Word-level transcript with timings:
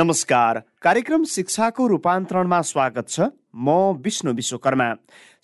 नमस्कार। 0.00 0.58
कार्यक्रम 0.82 1.24
शिक्षाको 1.24 1.86
रूपान्तरणमा 1.88 2.60
स्वागत 2.62 3.08
छ। 3.08 3.20
म 3.54 3.70
विष्णु 4.04 4.32
विश्वकर्मा। 4.32 4.86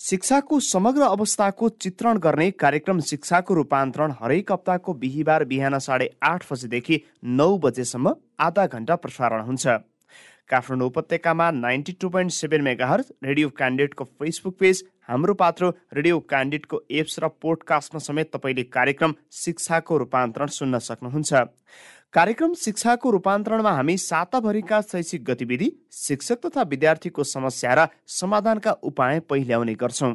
शिक्षाको 0.00 0.61
समग्र 0.62 1.02
अवस्थाको 1.05 1.68
चित्रण 1.77 2.18
गर्ने 2.18 2.50
कार्यक्रम 2.62 3.00
शिक्षाको 3.09 3.55
रूपान्तरण 3.55 4.12
हरेक 4.20 4.52
हप्ताको 4.52 4.95
बिहिबार 4.95 5.45
बिहान 5.45 5.79
साढे 5.79 6.09
आठ 6.24 6.46
बजेदेखि 6.52 7.01
नौ 7.37 7.56
बजेसम्म 7.59 8.15
आधा 8.41 8.66
घन्टा 8.66 8.96
प्रसारण 8.96 9.45
हुन्छ। 9.45 9.66
काठमाडौँ 10.51 10.87
उपत्यकामा 10.87 11.51
ninety 11.51 11.93
two 12.01 12.09
point 12.09 12.32
seven 12.32 12.62
megahertz 12.62 13.01
radio 13.24 13.48
क्यान्डिडेटको 13.51 14.04
Facebook 14.04 14.57
page 14.59 14.82
हाम्रो 15.09 15.34
पात्रो 15.34 15.70
रेडियो 15.93 16.18
क्यान्डिडेटको 16.24 16.80
एप्स 16.93 17.18
र 17.20 17.29
पोडकास्टमा 17.43 18.01
समेत 18.01 18.32
तपाईँले 18.32 18.62
कार्यक्रम 18.73 19.15
शिक्षाको 19.34 19.98
रूपान्तरण 19.98 20.46
सुन्न 20.57 20.79
सक्नुहुन्छ। 20.80 21.45
कार्यक्रम 22.15 22.52
शिक्षाको 22.55 23.10
रूपान्तरणमा 23.10 23.70
हामी 23.70 23.96
साताभरिका 23.98 24.80
शैक्षिक 24.83 25.24
गतिविधि 25.24 25.70
शिक्षक 25.92 26.46
तथा 26.46 26.62
विद्यार्थीको 26.65 27.24
समस्या 27.24 27.74
र 27.74 27.87
समाधानका 28.09 28.73
उपाय 28.82 29.20
पहिल्याउने 29.29 29.74
गर्छौँ। 29.74 30.15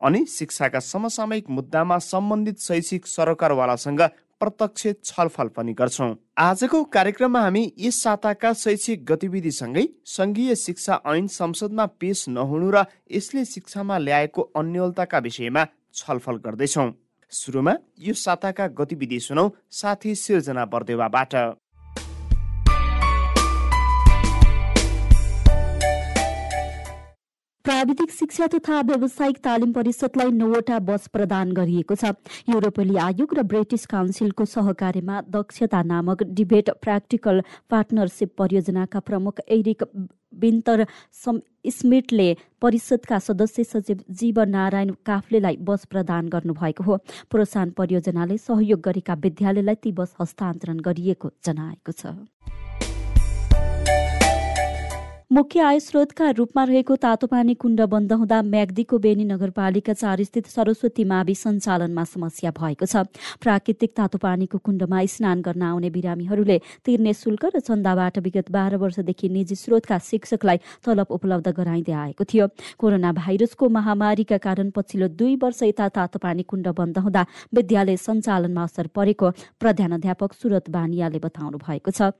अनि 0.00 0.24
शिक्षाका 0.28 0.80
समसामयिक 0.80 1.50
मुद्दामा 1.50 1.98
सम्बन्धित 1.98 2.60
शैक्षिक 2.60 3.06
सरकारवालासँग 3.06 4.00
प्रत्यक्ष 4.40 4.86
छलफल 5.04 5.48
पनि 5.48 5.72
गर्छौँ। 5.74 6.14
आजको 6.38 6.82
कार्यक्रममा 6.88 7.40
हामी 7.40 7.72
यस 7.78 8.02
साताका 8.02 8.52
शैक्षिक 8.54 9.04
गतिविधिसँगै 9.04 9.86
सङ्घीय 10.08 10.54
शिक्षा 10.56 11.00
ऐन 11.06 11.26
संसदमा 11.28 11.86
पेश 12.00 12.28
नहुनु 12.28 12.70
र 12.70 12.84
यसले 13.12 13.44
शिक्षामा 13.44 13.98
ल्याएको 13.98 14.50
अन्यलताका 14.56 15.18
विषयमा 15.18 15.66
छलफल 15.94 16.36
गर्दैछौँ। 16.46 16.90
सुरुमा 17.34 17.74
यो 18.00 18.14
साताका 18.16 18.66
गतिविधि 18.78 19.18
सुनौ 19.20 19.46
साथी 19.72 20.14
सिर्जना 20.16 20.64
बर्देवाबाट 20.72 21.34
प्राविधिक 27.64 28.10
शिक्षा 28.10 28.46
तथा 28.46 28.80
व्यावसायिक 28.80 29.36
तालिम 29.44 29.72
परिषदलाई 29.72 30.30
नौवटा 30.32 30.78
बस 30.84 31.06
प्रदान 31.08 31.52
गरिएको 31.52 31.94
छ। 31.96 32.12
युरोपेली 32.44 32.96
आयोग 33.00 33.32
र 33.34 33.42
ब्रिटिस 33.42 33.86
काउन्सिलको 33.88 34.44
सहकार्यमा 34.46 35.20
दक्षता 35.32 35.80
नामक 35.82 36.22
डिबेट 36.30 36.68
प्र्याक्टिकल 36.84 37.40
पार्टनरसिप 37.70 38.34
परियोजनाका 38.38 39.00
प्रमुख 39.00 39.40
एरिक 39.48 39.82
विन्तर 40.36 40.84
स्मिटले 41.16 42.28
परिषदका 42.60 43.18
सदस्य 43.20 43.64
सचिव 43.64 44.04
जीव 44.12 44.42
नारायण 44.46 44.92
काफ्लेलाई 45.06 45.56
बस 45.64 45.84
प्रदान 45.86 46.28
गर्नुभएको 46.28 46.84
हो। 46.84 46.98
प्रोत्साहन 47.30 47.70
परियोजनाले 47.72 48.38
सहयोग 48.40 48.80
गरेका 48.82 49.14
विद्यालयलाई 49.24 49.80
ती 49.80 49.92
बस 49.94 50.14
हस्तान्तरण 50.20 50.84
गरिएको 50.84 51.32
जनाएको 51.46 51.92
छ। 51.94 52.12
मुख्य 55.30 55.60
आय 55.60 55.78
स्रोतका 55.80 56.28
रूपमा 56.30 56.62
रहेको 56.64 56.96
तातोपानी 57.02 57.54
कुण्ड 57.54 57.80
बन्द 57.90 58.12
हुँदा 58.12 58.40
म्याग्दीको 58.44 58.98
बेनी 58.98 59.24
नगरपालिका 59.24 59.92
चार 59.92 60.22
स्थित 60.22 60.46
सरस्वती 60.46 61.04
मावि 61.04 61.34
सञ्चालनमा 61.34 62.04
समस्या 62.04 62.50
भएको 62.52 62.86
छ। 62.86 63.02
प्राकृतिक 63.40 63.92
तातोपानीको 63.96 64.58
कुण्डमा 64.60 65.04
स्नान 65.08 65.40
गर्न 65.42 65.62
आउने 65.64 65.90
बिरामीहरूले 65.90 66.58
तिर्ने 66.84 67.12
शुल्क 67.14 67.44
र 67.50 67.60
चन्दाबाट 67.60 68.18
विगत 68.20 68.50
बाह्र 68.52 68.76
वर्षदेखि 68.76 69.28
निजी 69.28 69.56
स्रोतका 69.56 69.98
शिक्षकलाई 69.98 70.58
तलब 70.84 71.06
उपलब्ध 71.10 71.48
गराइँदै 71.56 71.92
आएको 72.04 72.24
थियो। 72.24 72.48
कोरोना 72.78 73.12
भाइरसको 73.16 73.68
महामारीका 73.78 74.38
कारण 74.38 74.70
पछिल्लो 74.76 75.08
दुई 75.16 75.34
वर्ष 75.40 75.62
यता 75.64 75.88
तातोपानी 75.96 76.42
कुण्ड 76.44 76.68
बन्द 76.76 76.98
हुँदा 77.00 77.26
विद्यालय 77.54 77.96
सञ्चालनमा 77.96 78.62
असर 78.64 78.86
परेको 78.92 79.30
प्रधानाध्यापक 79.58 80.32
सुरत 80.36 80.70
बानियाले 80.70 81.18
बताउनु 81.18 81.58
भएको 81.58 81.90
छ। 81.90 82.12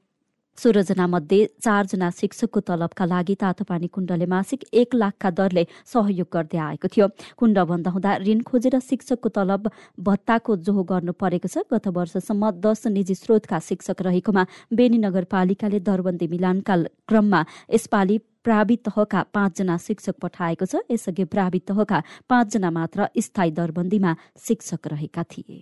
सोह्रजना 0.58 1.06
मध्ये 1.06 1.46
चारजना 1.64 2.08
शिक्षकको 2.10 2.60
तलबका 2.60 3.04
लागि 3.06 3.34
तातोपानी 3.40 3.86
कुण्डले 3.94 4.26
मासिक 4.26 4.64
एक 4.72 4.94
लाखका 4.94 5.30
दरले 5.30 5.66
सहयोग 5.86 6.28
गर्दै 6.32 6.58
आएको 6.58 6.88
थियो। 6.88 7.08
कुण्ड 7.36 7.58
बन्द 7.70 7.88
हुँदा 7.88 8.16
ऋण 8.26 8.40
खोजेर 8.42 8.78
शिक्षकको 8.80 9.28
तलब 9.28 9.70
भत्ताको 10.00 10.56
जोहो 10.62 10.82
गर्नु 10.84 11.12
परेको 11.12 11.48
छ। 11.48 11.66
गत 11.66 11.88
वर्षसम्म 11.90 12.50
दस 12.60 12.86
निजी 12.86 13.14
स्रोतका 13.14 13.58
शिक्षक 13.60 14.02
रहेकोमा 14.02 14.46
बेनी 14.72 14.98
नगरपालिकाले 14.98 15.80
दरबन्दी 15.80 16.26
मिलानका 16.28 16.76
क्रममा 17.08 17.40
यसपालि 17.74 18.18
प्रावि 18.44 18.76
तहका 18.86 19.20
पाँचजना 19.34 19.76
शिक्षक 19.80 20.14
पठाएको 20.22 20.66
छ। 20.66 20.84
यसअघि 20.90 21.24
प्रावि 21.32 21.58
तहका 21.68 22.02
पाँचजना 22.28 22.70
मात्र 22.70 23.08
स्थायी 23.18 23.50
दरबन्दीमा 23.50 24.16
शिक्षक 24.38 24.86
रहेका 24.92 25.22
थिए। 25.32 25.58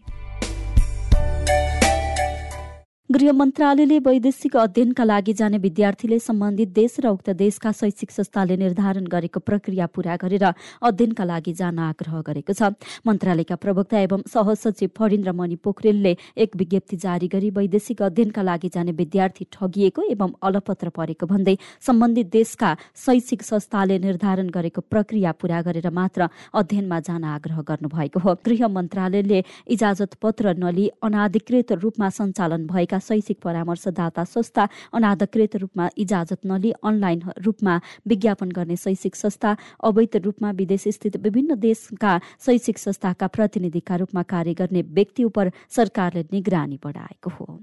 गृह 3.12 3.32
मन्त्रालयले 3.32 3.98
वैदेशिक 3.98 4.56
अध्ययनका 4.56 5.04
लागि 5.04 5.32
जाने 5.36 5.58
विद्यार्थीले 5.58 6.18
सम्बन्धित 6.18 6.68
देश 6.72 6.94
र 7.00 7.08
उक्त 7.08 7.28
देशका 7.36 7.72
शैक्षिक 7.72 8.10
संस्थाले 8.10 8.56
निर्धारण 8.56 9.06
गरेको 9.06 9.40
प्रक्रिया 9.40 9.86
पूरा 9.86 10.16
गरेर 10.16 10.44
अध्ययनका 10.82 11.24
लागि 11.24 11.52
जान 11.52 11.78
आग्रह 11.78 12.20
गरेको 12.24 12.52
छ। 12.54 12.72
मन्त्रालयका 13.04 13.56
प्रवक्ता 13.56 13.98
एवं 14.00 14.22
सहसचिव 14.26 14.90
फरिन्द्र 14.96 15.32
मणि 15.32 15.56
पोखरेलले 15.60 16.16
एक 16.38 16.56
विज्ञप्ति 16.56 16.96
जारी 16.96 17.28
गरी 17.28 17.50
वैदेशिक 17.50 18.02
अध्ययनका 18.02 18.42
लागि 18.42 18.68
जाने 18.72 18.92
विद्यार्थी 18.94 19.46
ठगिएको 19.52 20.02
एवं 20.08 20.32
अलपत्र 20.42 20.88
परेको 20.96 21.26
भन्दै 21.26 21.56
सम्बन्धित 21.82 22.32
देशका 22.32 22.72
शैक्षिक 22.96 23.42
संस्थाले 23.42 23.98
निर्धारण 23.98 24.48
गरेको 24.48 24.86
प्रक्रिया 24.88 25.32
पूरा 25.36 25.60
गरेर 25.68 25.90
मात्र 25.92 26.30
अध्ययनमा 26.54 27.00
जान 27.02 27.28
आग्रह 27.34 27.60
गर्नुभएको 27.68 28.24
हो। 28.24 28.34
गृह 28.40 28.66
मन्त्रालयले 28.70 29.44
इजाजत 29.68 30.16
पत्र 30.22 30.56
नलिई 30.64 30.88
अनाधिकृत 31.04 31.72
रूपमा 31.84 32.10
सञ्चालन 32.16 32.66
भएका 32.72 33.00
शैक्षिक 33.02 33.40
परामर्शदाता 33.42 34.24
संस्था 34.26 34.68
अनाधिकृत 34.94 35.56
रूपमा 35.56 35.88
इजाजत 35.98 36.46
नलिई 36.46 36.72
अनलाइन 36.84 37.22
रूपमा 37.38 37.80
विज्ञापन 38.08 38.50
गर्ने 38.50 38.76
शैक्षिक 38.76 39.16
संस्था 39.16 39.56
अवैध 39.84 40.16
रूपमा 40.24 40.50
विदेश 40.60 40.88
स्थित 40.88 41.16
विभिन्न 41.16 41.58
देशका 41.60 42.18
शैक्षिक 42.46 42.78
संस्थाका 42.78 43.26
प्रतिनिधिका 43.26 43.96
रूपमा 43.96 44.22
कार्य 44.32 44.54
गर्ने 44.54 44.82
व्यक्ति 44.96 45.24
उप 45.24 45.38
सरकारले 45.70 46.22
निगरानी 46.32 46.78
बढाएको 46.84 47.30
हो। 47.30 47.60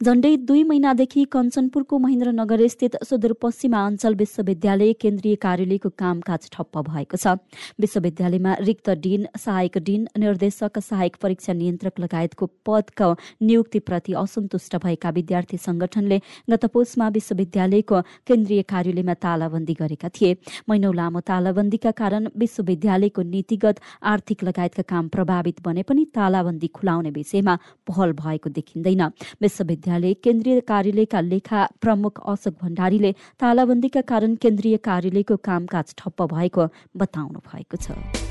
झण्डै 0.00 0.36
दुई 0.48 0.62
महिनादेखि 0.64 1.22
कञ्चनपुरको 1.32 1.96
महेन्द्रनगर 1.98 2.60
स्थित 2.66 2.94
सुदूरपश्चिमाञ्चल 3.04 4.14
विश्वविद्यालय 4.16 4.92
केन्द्रीय 4.96 5.34
कार्यालयको 5.42 5.88
कामकाज 6.00 6.48
ठप्प 6.52 6.78
भएको 6.86 7.16
छ। 7.16 7.34
विश्वविद्यालयमा 7.80 8.54
रिक्त 8.68 8.88
डिन 9.04 9.26
सहायक 9.36 9.76
डिन 9.88 10.06
निर्देशक 10.18 10.78
सहायक 10.80 11.16
परीक्षा 11.22 11.52
नियन्त्रक 11.52 12.00
लगायतको 12.00 12.46
पदको 12.66 13.08
नियुक्तिप्रति 13.42 14.12
असन्तुष्ट 14.22 14.76
भएका 14.84 15.10
विद्यार्थी 15.18 15.56
संगठनले 15.58 16.18
गत 16.48 16.64
पुसमा 16.72 17.08
विश्वविद्यालयको 17.18 18.00
केन्द्रीय 18.24 18.62
कार्यालयमा 18.72 19.14
तालाबन्दी 19.20 19.74
गरेका 19.82 20.08
थिए। 20.16 20.32
महिनौ 20.68 20.92
लामो 20.92 21.20
तालाबन्दीका 21.28 21.92
कारण 22.00 22.30
विश्वविद्यालयको 22.38 23.22
नीतिगत 23.34 23.84
आर्थिक 24.06 24.48
लगायतका 24.48 24.88
काम 24.88 25.12
प्रभावित 25.12 25.60
बने 25.60 25.82
पनि 25.84 26.08
तालाबन्दी 26.16 26.72
खुलाउने 26.72 27.10
विषयमा 27.20 27.58
पहल 27.86 28.18
भएको 28.24 28.56
देखिँदैन। 28.56 29.06
विश्वविद्यालय 29.44 29.88
विद्यालय 29.90 30.14
केन्द्रीय 30.24 30.60
कार्यालयका 30.62 31.20
लेखा 31.20 31.66
प्रमुख 31.82 32.20
अशोक 32.22 32.54
भण्डारीले 32.62 33.12
तालाबन्दीका 33.42 34.00
कारण 34.06 34.34
केन्द्रीय 34.38 34.76
कार्यालयको 34.86 35.36
कामकाज 35.42 35.94
ठप्प 35.98 36.22
भएको 36.30 36.66
बताउनु 36.96 37.38
भएको 37.50 37.76
छ। 37.76 38.29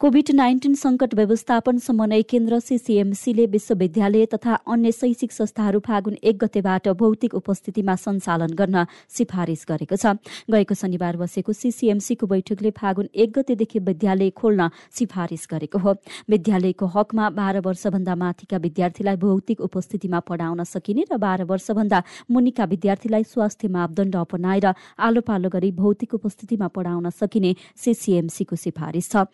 कोभिड 0.00 0.30
नाइन्टिन 0.34 0.74
सङ्कट 0.74 1.14
व्यवस्थापन 1.14 1.78
समन्वय 1.78 2.22
केन्द्र 2.30 2.58
सिसिएमसीले 2.60 3.44
विश्वविद्यालय 3.48 4.24
तथा 4.26 4.54
अन्य 4.68 4.90
शैक्षिक 4.92 5.32
संस्थाहरू 5.32 5.78
फागुन 5.86 6.16
एक 6.22 6.36
गतेबाट 6.38 6.88
भौतिक 7.00 7.34
उपस्थितिमा 7.34 7.94
सञ्चालन 7.96 8.52
गर्न 8.54 8.84
सिफारिस 9.08 9.64
गरेको 9.68 9.96
छ। 9.96 10.12
गएको 10.52 10.74
शनिबार 10.76 11.16
बसेको 11.16 11.52
सिसिएमसीको 11.52 12.26
बैठकले 12.26 12.70
फागुन 12.76 13.08
एक 13.16 13.32
गतेदेखि 13.38 13.78
विद्यालय 13.88 14.30
खोल्न 14.36 14.68
सिफारिस 14.92 15.46
गरेको 15.50 15.78
हो। 15.78 15.94
विद्यालयको 16.28 16.86
हकमा 16.92 17.30
बाह्र 17.32 17.64
वर्षभन्दा 17.64 18.14
माथिका 18.16 18.56
विद्यार्थीलाई 18.68 19.16
भौतिक 19.16 19.60
उपस्थितिमा 19.64 20.20
पढाउन 20.28 20.64
सकिने 20.66 21.08
र 21.08 21.16
बाह्र 21.16 21.48
वर्षभन्दा 21.48 22.02
मुनिका 22.30 22.64
विद्यार्थीलाई 22.66 23.24
स्वास्थ्य 23.24 23.72
मापदण्ड 23.72 24.16
अपनाएर 24.18 24.68
आलो 25.00 25.24
पालो 25.24 25.48
गरी 25.48 25.72
भौतिक 25.80 26.14
उपस्थितिमा 26.20 26.68
पढाउन 26.76 27.10
सकिने 27.16 27.56
सिसिएमसीको 27.80 28.56
सिफारिस 28.60 29.10
छ। 29.10 29.26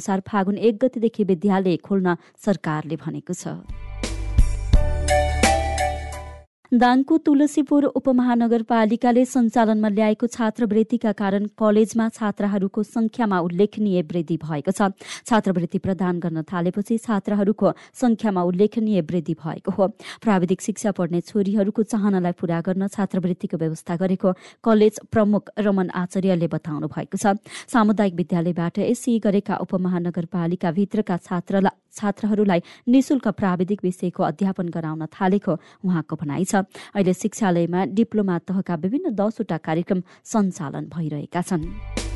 अनुसार 0.00 0.20
फागुन 0.26 0.56
एक 0.58 0.78
गतिदेखि 0.80 1.24
विद्यालय 1.28 1.76
खोल्न 1.84 2.16
सरकारले 2.40 2.96
भनेको 2.96 3.34
छ। 3.36 3.89
दाङको 6.72 7.16
तुलसीपुर 7.18 7.84
उपमहानगरपालिकाले 7.98 9.24
सञ्चालनमा 9.26 9.88
ल्याएको 9.90 10.26
छात्रवृत्तिका 10.26 11.12
कारण 11.12 11.46
कलेजमा 11.58 12.06
छात्राहरूको 12.08 12.82
संख्यामा 12.86 13.38
उल्लेखनीय 13.42 14.02
वृद्धि 14.06 14.36
भएको 14.38 14.70
छ। 14.70 14.94
छात्रवृत्ति 15.26 15.78
प्रदान 15.82 16.20
गर्न 16.22 16.42
थालेपछि 16.46 16.98
छात्राहरूको 17.00 17.72
संख्यामा 17.92 18.42
उल्लेखनीय 18.46 19.00
वृद्धि 19.02 19.34
भएको 19.34 19.70
हो। 19.72 19.88
प्राविधिक 20.22 20.60
शिक्षा 20.62 20.90
पढ्ने 20.94 21.20
छोरीहरूको 21.26 21.82
चाहनालाई 21.90 22.38
पूरा 22.38 22.60
गर्न 22.62 22.86
छात्रवृत्तिको 22.86 23.56
व्यवस्था 23.58 23.96
गरेको 23.98 24.30
कलेज 24.62 25.02
प्रमुख 25.10 25.50
रमन 25.58 25.90
आचार्यले 25.90 26.46
बताउनु 26.46 26.86
भएको 26.86 27.18
छ। 27.18 27.34
सामुदायिक 27.66 28.14
विद्यालयबाट 28.14 28.78
एससी 28.86 29.18
गरेका 29.18 29.58
उपमहानगरपालिकाभित्रका 29.58 31.16
छात्रलाई 31.18 31.74
छात्रहरूलाई 31.90 32.62
निशुल्क 32.86 33.26
प्राविधिक 33.34 33.80
विषयको 33.82 34.22
अध्यापन 34.22 34.68
गराउन 34.70 35.06
थालेको 35.10 35.52
उहाँको 35.82 36.14
भनाइ 36.16 36.44
छ। 36.46 36.59
अहिले 36.60 37.14
शिक्षालयमा 37.14 37.84
डिप्लोमा 37.96 38.38
तहका 38.48 38.74
विभिन्न 38.74 39.14
दसवटा 39.14 39.56
कार्यक्रम 39.66 40.02
सञ्चालन 40.24 40.84
भइरहेका 40.94 41.42
छन्। 41.42 42.09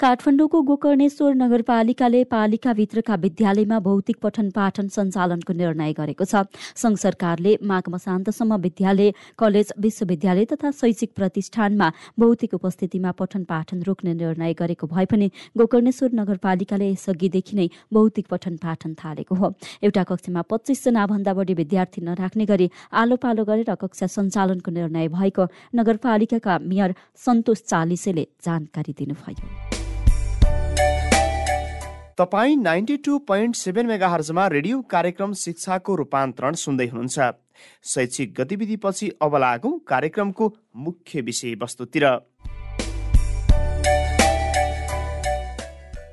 काठमाडौँको 0.00 0.60
गोकर्णेश्वर 0.64 1.32
नगरपालिकाले 1.34 2.22
पालिकाभित्रका 2.24 3.14
विद्यालयमा 3.20 3.78
भौतिक 3.78 4.16
पठन 4.22 4.48
पाठन 4.50 4.86
सञ्चालनको 4.88 5.52
निर्णय 5.52 5.92
गरेको 5.92 6.24
छ। 6.24 6.40
संघ 6.74 6.96
सरकारले 6.96 7.52
माघ 7.62 7.82
मसान्तसम्म 7.86 8.56
विद्यालय 8.56 9.10
कलेज 9.38 9.72
विश्वविद्यालय 9.78 10.44
तथा 10.52 10.70
शैक्षिक 10.72 11.12
प्रतिष्ठानमा 11.16 11.88
भौतिक 12.16 12.54
उपस्थितिमा 12.54 13.10
पठन 13.20 13.44
पाठन 13.44 13.82
रोक्ने 13.84 14.14
निर्णय 14.14 14.52
गरेको 14.56 14.86
भए 14.88 15.04
पनि 15.04 15.28
गोकर्णेश्वर 15.58 16.16
नगरपालिकाले 16.20 16.88
यसअघिदेखि 16.90 17.56
नै 17.56 17.68
भौतिक 17.92 18.26
पठन 18.32 18.56
पाठन 18.56 18.94
थालेको 18.96 19.34
हो। 19.34 19.52
एउटा 19.84 20.02
कक्षामा 20.08 20.42
पच्चिसजना 20.48 21.04
भन्दा 21.12 21.32
बढी 21.36 21.54
विद्यार्थी 21.60 22.00
नराख्ने 22.08 22.44
गरी 22.48 22.70
आलो 22.94 23.20
पालो 23.20 23.44
गरेर 23.44 23.74
कक्षा 23.76 24.06
सञ्चालनको 24.16 24.70
निर्णय 24.72 25.08
भएको 25.12 25.46
नगरपालिकाका 25.76 26.58
मेयर 26.64 26.96
सन्तोष 27.26 27.62
चालिसेले 27.68 28.26
जानकारी 28.40 28.92
दिनुभयो। 28.96 29.89
तपाईँ 32.20 32.56
ninety 32.56 32.96
two 32.96 33.18
point 33.18 33.56
seven 33.56 33.86
mega 33.86 34.08
radio 34.48 34.80
कार्यक्रम 34.90 35.32
शिक्षाको 35.32 35.94
रूपान्तरण 35.96 36.54
सुन्दै 36.54 36.86
हुनुहुन्छ। 36.86 37.18
शैक्षिक 37.84 38.34
गतिविधिपछि 38.34 39.08
अब 39.22 39.36
लागौँ 39.36 39.78
कार्यक्रमको 39.88 40.48
मुख्य 40.76 41.20
विषयवस्तुतिर। 41.20 42.04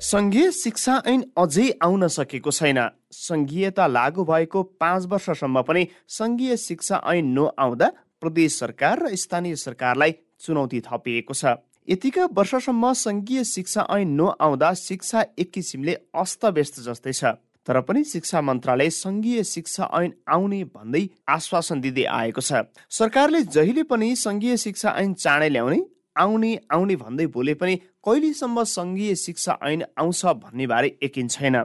सङ्घीय 0.02 0.52
शिक्षा 0.54 1.02
ऐन 1.06 1.24
अझै 1.38 1.68
आउन 1.84 2.08
सकेको 2.08 2.52
छैन। 2.52 2.80
सङ्घीयता 3.12 3.88
लागू 3.88 4.24
भएको 4.24 4.64
पाँच 4.64 5.06
वर्षसम्म 5.06 5.62
पनि 5.62 5.88
सङ्घीय 6.08 6.58
शिक्षा 6.58 7.04
ऐन 7.06 7.34
नआउँदा 7.36 7.88
प्रदेश 8.22 8.60
सरकार 8.60 9.04
र 9.04 9.16
स्थानीय 9.16 9.56
सरकारलाई 9.58 10.16
चुनौती 10.40 10.80
थपिएको 10.88 11.34
छ। 11.34 11.60
यतिका 11.88 12.26
वर्षसम्म 12.38 12.92
सङ्घीय 12.94 13.44
शिक्षा 13.44 13.86
ऐन 13.90 14.10
नआउँदा 14.20 14.74
शिक्षा 14.76 15.22
एक 15.40 15.52
किसिमले 15.52 15.94
अस्तव्यस्त 16.16 16.80
जस्तै 16.84 17.14
छ। 17.14 17.24
तर 17.68 17.80
पनि 17.88 18.04
शिक्षा 18.04 18.42
मन्त्रालय 18.42 18.90
सङ्घीय 18.90 19.44
शिक्षा 19.44 19.88
ऐन 20.00 20.12
आउने 20.28 20.64
भन्दै 20.76 21.04
आश्वासन 21.30 21.82
दिँदै 21.82 22.04
आएको 22.12 22.42
छ। 22.42 22.68
सरकारले 22.92 23.42
जहिले 23.56 23.84
पनि 23.84 24.16
सङ्घीय 24.16 24.58
शिक्षा 24.58 24.90
ऐन 25.00 25.14
चाँडै 25.14 25.50
ल्याउने 25.50 25.80
आउने 26.16 26.52
आउने 26.76 26.96
भन्दै 26.96 27.26
बोले 27.32 27.54
पनि 27.54 27.76
कहिलेसम्म 28.04 28.64
सङ्घीय 28.68 29.16
शिक्षा 29.16 29.58
ऐन 29.64 29.84
आउँछ 29.96 30.26
भन्ने 30.44 30.68
बारे 30.68 30.90
यकिन 31.04 31.28
छैन। 31.28 31.56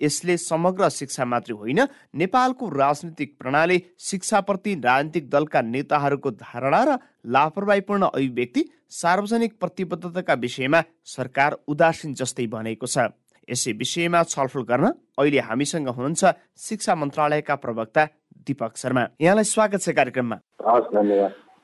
यसले 0.00 0.36
समग्र 0.36 0.88
शिक्षा 0.88 1.24
मात्र 1.24 1.52
होइन 1.52 1.80
नेपालको 2.14 2.68
राजनीतिक 2.68 3.36
प्रणाली 3.38 3.82
शिक्षाप्रति 4.00 4.74
राजनीतिक 4.84 5.28
दलका 5.30 5.60
नेताहरूको 5.62 6.30
धारणा 6.30 6.82
र 6.84 6.98
लापरवाहीपूर्ण 7.26 8.02
अभिव्यक्ति 8.14 8.64
सार्वजनिक 8.90 9.58
प्रतिबद्धताका 9.60 10.34
विषयमा 10.34 10.80
सरकार 11.04 11.56
उदासीन 11.68 12.14
जस्तै 12.14 12.46
बनेको 12.46 12.86
छ। 12.86 12.98
यसै 13.48 13.72
विषयमा 13.72 14.22
छलफल 14.24 14.62
गर्न 14.64 14.86
अहिले 15.18 15.38
हामीसँग 15.38 15.88
हुनुहुन्छ 15.88 16.24
शिक्षा 16.58 16.94
मन्त्रालयका 16.94 17.54
प्रवक्ता 17.54 18.04
दिपक 18.46 18.76
शर्मा। 18.76 19.02
यहाँलाई 19.20 19.44
स्वागत 19.44 19.80
छ 19.82 19.88
कार्यक्रममा। 19.90 20.36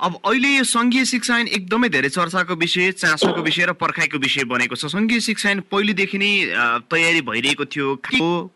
अब 0.00 0.14
अहिले 0.24 0.48
यो 0.48 0.64
सङ्घीय 0.64 1.04
शिक्षा 1.04 1.36
ऐन 1.38 1.46
एकदमै 1.56 1.88
धेरै 1.92 2.08
चर्चाको 2.08 2.54
विषय 2.56 2.90
चासोको 3.00 3.40
विषय 3.44 3.64
र 3.68 3.72
पर्खाइको 3.76 4.18
विषय 4.18 4.44
बनेको 4.48 4.76
छ। 4.76 4.88
सङ्घीय 4.88 5.20
शिक्षा 5.20 5.50
ऐन 5.50 5.60
पहिलेदेखि 5.68 6.18
नै 6.18 6.30
तयारी 6.88 7.20
भइरहेको 7.28 7.64
थियो। 7.68 7.88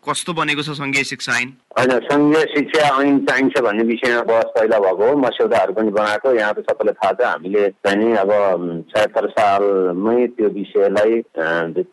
कस्तो 0.01 0.33
बनेको 0.33 0.61
छ 0.65 0.73
सङ्घीय 0.81 1.03
शिक्षा 1.05 1.37
ऐन 1.37 1.53
होइन 1.77 1.91
सङ्घीय 2.09 2.45
शिक्षा 2.55 2.87
ऐन 3.01 3.19
चाहिन्छ 3.29 3.61
भन्ने 3.61 3.83
विषयमा 3.85 4.21
बहस 4.25 4.49
पहिला 4.57 4.79
भएको 4.85 5.05
हो। 5.05 5.17
मस्यौदाहरू 5.21 5.73
पनि 5.77 5.91
बनाएको। 5.93 6.33
यहाँ 6.33 6.53
त 6.53 6.65
सबैलाई 6.65 6.97
थाहा 6.97 7.11
छ। 7.13 7.21
हामीले 7.29 7.63
चाहिँ 7.85 8.09
अब 8.25 8.31
छयत्तर 8.89 9.27
सालमै 9.37 10.17
त्यो 10.33 10.49
विषयलाई 10.55 11.21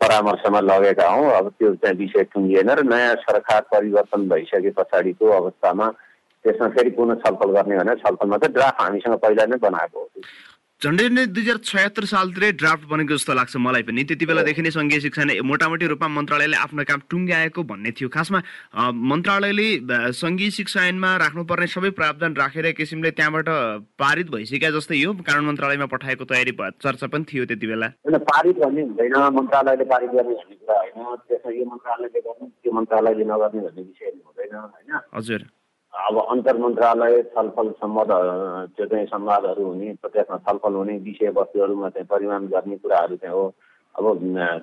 परामर्शमा 0.01 0.59
लगेका 0.71 1.07
हौँ। 1.13 1.29
अब 1.37 1.45
त्यो 1.61 1.75
चाहिँ 1.77 1.97
विषय 2.01 2.23
टुङ्गिएन 2.33 2.69
र 2.73 2.89
नयाँ 2.89 3.15
सरकार 3.21 3.61
परिवर्तन 3.69 4.27
भइसके 4.33 4.73
पछाडिको 4.81 5.29
अवस्थामा 5.29 5.87
त्यसमा 6.43 6.67
फेरि 6.75 6.91
पुनः 6.97 7.21
छलफल 7.23 7.49
गर्ने 7.57 7.77
भनेर 7.81 7.97
छलफलमा 8.05 8.37
चाहिँ 8.37 8.53
ड्राफ्ट 8.53 8.81
हामीसँग 8.81 9.15
पहिला 9.23 9.45
नै 9.45 9.57
बनाएको 9.67 9.99
हो। 9.99 10.07
झन्डै 10.81 11.07
नै 11.15 11.23
दुई 11.31 11.43
हजार 11.43 11.57
छयत्तर 11.63 12.05
सालतिरै 12.11 12.51
ड्राफ्ट 12.59 12.85
बनेको 12.91 13.15
जस्तो 13.15 13.33
लाग्छ 13.39 13.55
मलाई 13.55 13.83
पनि। 13.87 14.03
त्यति 14.03 14.25
बेलादेखि 14.27 14.61
नै 14.61 14.71
सङ्घीय 14.75 14.99
शिक्षा 14.99 15.23
नै 15.23 15.39
मोटामोटी 15.39 15.85
रूपमा 15.87 16.07
मन्त्रालयले 16.11 16.57
आफ्नो 16.59 16.83
काम 16.83 16.99
टुङ्ग्याएको 17.07 17.63
भन्ने 17.63 17.91
थियो। 17.95 18.09
खासमा 18.11 18.39
मन्त्रालयले 18.91 19.67
सङ्घीय 20.11 20.49
शिक्षा 20.59 20.79
ऐनमा 20.91 21.09
राख्नुपर्ने 21.23 21.67
सबै 21.71 21.89
प्रावधान 21.95 22.35
राखेर 22.35 22.67
किसिमले 22.75 23.11
त्यहाँबाट 23.15 23.47
पारित 23.95 24.27
भइसक्यो 24.35 24.71
जस्तै 24.75 24.99
यो 24.99 25.15
कानुन 25.23 25.45
मन्त्रालयमा 25.47 25.87
पठाएको 25.87 26.23
तयारी 26.27 26.51
चर्चा 26.83 27.07
पनि 27.07 27.23
थियो 27.31 27.47
त्यति 27.47 27.67
बेला। 27.71 27.87
पारित 28.03 28.55
भन्ने 28.59 28.81
हुँदैन। 28.83 29.15
मन्त्रालयले 29.39 29.85
पारित 29.87 30.11
गर्ने 30.19 30.35
भन्ने 30.35 30.55
कुरा 30.59 30.75
होइन। 30.83 31.15
त्यसमा 31.31 31.51
यो 31.55 31.65
मन्त्रालयले 31.71 32.19
गर्ने 32.27 32.45
त्यो 32.59 32.71
मन्त्रालयले 32.75 33.23
नगर्ने 33.31 33.59
भन्ने 33.71 33.81
विषय 33.87 34.11
हुँदैन 34.19 34.55
होइन। 34.59 34.99
हजुर। 35.15 35.41
अब 35.93 36.17
अन्तर 36.31 36.57
मन्त्रालय 36.57 37.21
छलफल 37.33 37.69
सम्वाद 37.81 38.11
त्यो 38.75 38.85
चाहिँ 38.85 39.05
संवादहरू 39.07 39.63
हुने 39.65 39.93
त्यसमा 40.01 40.37
छलफल 40.47 40.73
हुने 40.73 40.97
विषयवस्तुहरूमा 41.05 41.89
चाहिँ 41.89 42.07
परिमाण 42.09 42.47
गर्ने 42.49 42.77
कुराहरू 42.81 43.15
चाहिँ 43.15 43.35
हो। 43.35 43.45
अब 43.95 44.05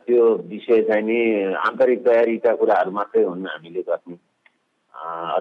त्यो 0.07 0.23
विषय 0.51 0.83
चाहिँ 0.91 1.05
नि 1.07 1.19
आन्तरिक 1.55 2.05
तयारीका 2.07 2.55
कुराहरू 2.59 2.91
मात्रै 2.91 3.23
हुन् 3.23 3.47
हामीले 3.47 3.83
गर्ने। 3.87 4.19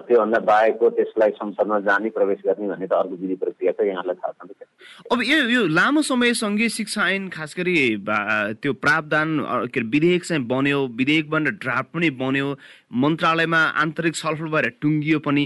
त्योभन्दा 0.06 0.38
बाहेकको 0.40 0.88
त्यसलाई 0.96 1.30
संसदमा 1.36 1.78
जाने 1.84 2.08
प्रवेश 2.16 2.38
गर्ने 2.46 2.68
भन्ने 2.68 2.86
त 2.86 2.92
अर्को 2.96 3.16
विधि 3.20 3.34
प्रक्रिया 3.42 3.72
त 3.76 3.84
यहाँलाई 3.84 4.16
थाहा 4.16 4.32
छ 4.32 4.64
अब 5.12 5.22
यो 5.22 5.38
यो 5.52 5.66
लामो 5.68 6.02
समय 6.02 6.32
सँगै 6.34 6.68
शिक्षा 6.70 7.08
ऐन 7.10 7.28
खास 7.28 7.54
गरी 7.58 7.76
त्यो 8.62 8.72
प्रावधान 8.80 9.28
के 9.68 9.80
अरे 9.80 9.88
विधेयक 9.92 10.24
चाहिँ 10.24 10.44
बन्यो 10.46 10.78
विधेयक 10.96 11.30
बनेर 11.30 11.52
ड्राफ्ट 11.60 11.92
पनि 11.92 12.10
बन्यो 12.22 12.48
मन्त्रालयमा 13.04 13.60
आन्तरिक 13.84 14.14
छलफल 14.16 14.48
भएर 14.48 14.68
टुङ्गियो 14.80 15.18
पनि। 15.20 15.44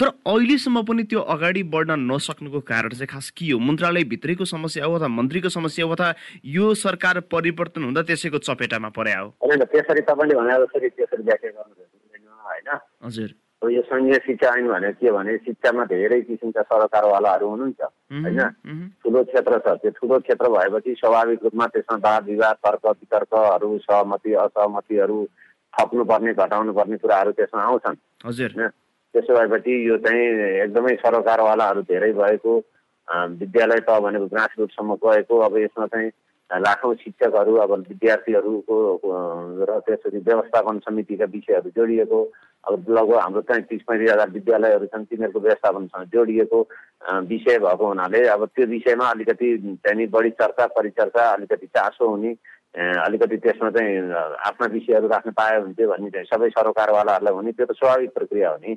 तर 0.00 0.08
अहिलेसम्म 0.28 0.82
पनि 0.84 1.02
त्यो 1.08 1.20
अगाडि 1.34 1.62
बढ्न 1.72 1.94
नसक्नुको 2.12 2.60
कारण 2.60 2.92
चाहिँ 2.92 3.08
खास 3.08 3.30
के 3.32 3.50
हो? 3.50 3.58
मन्त्रालयभित्रैको 3.58 4.44
समस्या 4.44 4.84
हो 4.84 4.94
अथवा 4.94 5.08
मन्त्रीको 5.08 5.48
समस्या 5.48 5.84
हो 5.86 5.92
अथवा 5.92 6.12
यो 6.44 6.74
सरकार 6.76 7.20
परिवर्तन 7.32 7.84
हुँदा 7.84 8.02
त्यसैको 8.04 8.38
चपेटामा 8.44 8.88
परे 8.92 9.14
हो? 9.16 9.32
त्यसरी 9.40 10.00
तपाईँले 10.04 10.34
भने 10.36 10.52
जसरी 10.52 10.88
त्यसरी 11.00 11.22
व्याख्या 11.24 11.50
गर्नु 11.50 11.74
होइन? 12.44 12.68
हजुर। 13.04 13.30
यो 13.72 13.82
सङ्घीय 13.88 14.20
शिक्षा 14.26 14.48
ऐन 14.52 14.68
भनेको 14.68 15.00
के 15.00 15.10
भने 15.16 15.36
शिक्षामा 15.48 15.84
धेरै 15.88 16.20
किसिमका 16.28 16.62
सरकारवालाहरू 16.62 17.48
हुनुहुन्छ 17.48 17.80
होइन? 17.80 18.40
ठुलो 19.00 19.24
क्षेत्र 19.32 19.58
छ 19.64 19.80
त्यो 19.80 19.90
ठुलो 19.96 20.18
क्षेत्र 20.28 20.48
भएपछि 20.52 20.94
स्वाभाविक 21.00 21.40
रूपमा 21.44 21.66
त्यसमा 21.72 21.96
वाद 22.04 22.24
विवाद 22.36 22.56
तर्क 22.66 22.84
वितर्कहरू 22.86 23.78
सहमति 23.88 24.32
असहमतिहरू 24.44 25.18
थप्नुपर्ने 25.74 26.32
घटाउनु 26.36 26.72
पर्ने 26.72 26.96
कुराहरू 27.00 27.32
त्यसमा 27.32 27.62
आउँछन्। 27.64 27.96
हजुर। 28.28 28.52
त्यसो 29.16 29.34
भएपछि 29.34 29.74
यो 29.88 29.96
चाहिँ 29.98 30.24
एकदमै 30.60 30.94
सरकारवालाहरू 30.98 31.82
धेरै 31.84 32.12
भएको 32.14 32.54
विद्यालय 33.38 33.80
त 33.80 33.98
भनेको 34.00 34.26
ग्रासरुटसम्म 34.28 34.94
गएको 35.00 35.38
अब 35.40 35.56
यसमा 35.58 35.86
चाहिँ 35.88 36.10
लाखौँ 36.50 36.94
शिक्षकहरू 36.96 37.54
अब 37.56 37.72
विद्यार्थीहरूको 37.88 38.76
र 39.62 39.78
त्यसरी 39.80 40.18
व्यवस्थापन 40.20 40.78
समितिका 40.80 41.24
विषयहरू 41.26 41.70
जोडिएको 41.70 42.20
अब 42.64 42.84
लगभग 42.88 43.14
हाम्रो 43.14 43.40
चाहिँ 43.42 43.62
तिस 43.62 43.82
पैँतिस 43.82 44.10
हजार 44.10 44.30
विद्यालयहरू 44.30 44.86
छन् 44.86 45.04
तिनीहरूको 45.06 45.40
व्यवस्थापनसँग 45.40 46.12
जोडिएको 46.12 46.60
विषय 47.24 47.58
भएको 47.58 47.86
हुनाले 47.86 48.26
अब 48.28 48.44
त्यो 48.48 48.66
विषयमा 48.66 49.08
अलिकति 49.08 49.48
चाहिँ 49.80 50.06
बढी 50.08 50.30
चर्चा 50.36 50.66
परिचर्चा 50.76 51.30
अलिकति 51.30 51.66
चासो 51.68 52.08
हुने 52.08 52.34
अलिकति 52.76 53.36
त्यसमा 53.40 53.70
चाहिँ 53.72 54.12
आफ्ना 54.46 54.66
विषयहरू 54.72 55.08
राख्न 55.08 55.30
पायो 55.32 55.60
चाहिँ 55.60 55.88
भन्ने 55.90 56.10
चाहिँ 56.10 56.26
सबै 56.28 56.48
सरोकारवालाहरूलाई 56.52 57.34
हुने 57.34 57.52
त्यो 57.56 57.66
त 57.66 57.72
स्वाभाविक 57.72 58.10
प्रक्रिया 58.14 58.50
हो 58.50 58.56
नि। 58.60 58.74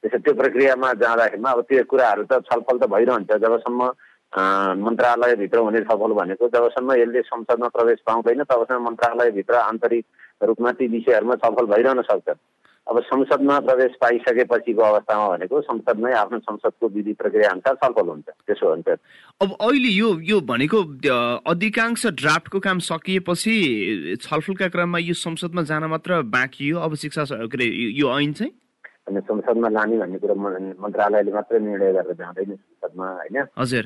त्यसो 0.00 0.18
त्यो 0.18 0.34
प्रक्रियामा 0.34 0.92
जाँदाखेरिमा 0.96 1.50
अब 1.50 1.60
त्यो 1.68 1.84
कुराहरू 1.84 2.24
त 2.24 2.40
छलफल 2.48 2.76
त 2.78 2.88
भइरहन्छ। 2.88 3.32
जबसम्म 3.44 3.80
मन्त्रालयभित्र 4.84 5.58
हुने 5.58 5.80
छलफल 5.84 6.12
भनेको 6.18 6.48
जबसम्म 6.48 6.92
यसले 6.96 7.20
संसदमा 7.22 7.68
प्रवेश 7.68 8.00
पाउँदैन 8.06 8.42
तबसम्म 8.48 8.84
मन्त्रालयभित्र 8.84 9.54
आन्तरिक 9.54 10.04
रूपमा 10.42 10.70
ती 10.72 10.86
विषयहरूमा 10.96 11.34
छलफल 11.44 11.66
भइरहन 11.72 12.02
सक्छ। 12.02 12.28
अब 12.86 13.00
संसदमा 13.02 13.58
प्रवेश 13.60 13.92
पाइसकेपछिको 14.00 14.82
अवस्थामा 14.82 15.28
भनेको 15.28 15.60
संसदमै 15.60 16.12
आफ्नो 16.14 16.38
संसदको 16.38 16.88
विधि 16.88 17.12
प्रक्रिया 17.16 17.50
अनुसार 17.50 17.74
छलफल 17.80 18.08
हुन्छ। 18.08 18.28
त्यसो 18.44 18.68
हुन्छ 18.70 18.88
अब 19.40 19.56
अहिले 19.60 19.88
यो 19.88 20.08
यो 20.20 20.40
भनेको 20.44 20.78
अधिकांश 21.48 22.06
ड्राफ्टको 22.20 22.60
काम 22.60 22.78
सकिएपछि 22.84 23.54
छलफलका 24.20 24.68
क्रममा 24.68 24.98
यो 24.98 25.14
संसदमा 25.16 25.62
जान 25.64 25.84
मात्र 25.88 26.22
बाँकी 26.28 26.68
हो। 26.70 26.80
अब 26.80 26.94
शिक्षा 27.00 27.24
के 27.24 27.56
अरे 27.56 27.66
यो 27.96 28.06
ऐन 28.20 28.32
चाहिँ? 28.32 28.52
अनि 29.08 29.20
संसदमा 29.20 29.68
लाने 29.68 29.96
भन्ने 29.98 30.18
कुरो 30.18 30.34
मन्त्रालयले 30.34 31.32
मात्रै 31.32 31.58
निर्णय 31.60 31.92
गरेर 31.92 32.14
जाँदैन 32.20 32.56
संसदमा 32.56 33.06
होइन? 33.10 33.36
हजुर। 33.58 33.84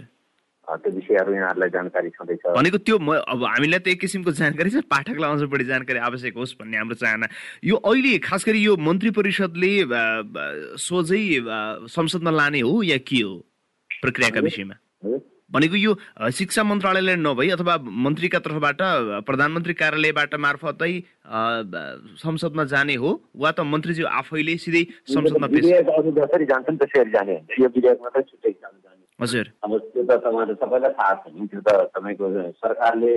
त्यो 0.69 0.91
विषयहरू 0.93 1.33
यहाँहरूलाई 1.35 1.71
जानकारी 1.71 2.11
छँदैछ। 2.13 2.43
भनेको 2.53 2.79
त्यो 2.85 2.97
अब 3.01 3.41
हामीलाई 3.45 3.81
त 3.81 3.89
एक 3.89 4.01
किसिमको 4.01 4.33
जानकारी 4.37 4.71
छ 4.71 4.85
पाठकलाई 4.85 5.31
अझ 5.33 5.43
बढी 5.49 5.65
जानकारी 5.65 5.99
आवश्यक 5.99 6.35
होस् 6.37 6.57
भन्ने 6.61 6.77
हाम्रो 6.77 6.97
चाहना। 7.01 7.27
यो 7.65 7.77
अहिले 7.81 8.19
खास 8.21 8.45
गरी 8.45 8.61
यो 8.65 8.77
मन्त्री 8.77 9.11
परिषदले 9.17 9.73
सोझै 10.77 11.25
संसदमा 11.89 12.31
लाने 12.31 12.61
हो 12.61 12.83
या 12.85 12.99
के 13.01 13.21
हो 13.25 13.35
प्रक्रियाका 13.89 14.41
विषयमा? 14.45 14.77
भनेको 15.49 15.77
यो 15.81 15.93
शिक्षा 16.37 16.63
मन्त्रालयले 16.63 17.17
नभई 17.17 17.49
अथवा 17.57 17.75
मन्त्रीका 17.81 18.39
तर्फबाट 18.45 18.81
प्रधानमन्त्री 19.25 19.75
कार्यालयबाट 19.81 20.35
मार्फतै 20.37 20.93
संसदमा 22.21 22.65
जाने 22.69 22.95
हो 23.01 23.11
वा 23.33 23.51
त 23.57 23.65
मन्त्रीज्यू 23.65 24.05
आफैले 24.05 24.57
सिधै 24.61 24.85
संसदमा 25.09 25.49
जसरी 25.49 26.45
जान्छन् 26.53 26.79
त्यसरी 26.85 27.11
जाने। 27.17 27.37
यो 27.57 27.69
छुट्टै 27.73 28.53
हजुर। 29.19 29.47
अब 29.65 29.73
त्यो 29.79 30.03
त 30.03 30.11
तपाईँहरू 30.11 30.55
सबैलाई 30.55 30.93
थाहा 30.95 31.15
छ 31.15 31.35
नि 31.35 31.47
त्यो 31.47 31.61
त 31.61 31.69
तपाईँको 31.95 32.27
सरकारले 32.63 33.13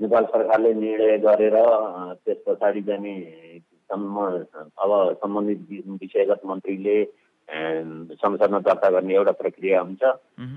नेपाल 0.00 0.24
सरकारले 0.24 0.70
निर्णय 0.74 1.18
गरेर 1.18 1.56
त्यस 2.24 2.38
पछाडि 2.46 2.82
चाहिँ 2.82 3.60
अब 3.92 4.90
सम्बन्धित 5.20 5.60
विषयगत 6.00 6.40
मन्त्रीले 6.46 6.96
संसदमा 7.50 8.58
दर्ता 8.64 8.88
गर्ने 8.90 9.14
एउटा 9.14 9.32
प्रक्रिया 9.42 9.80
हुन्छ। 9.80 10.02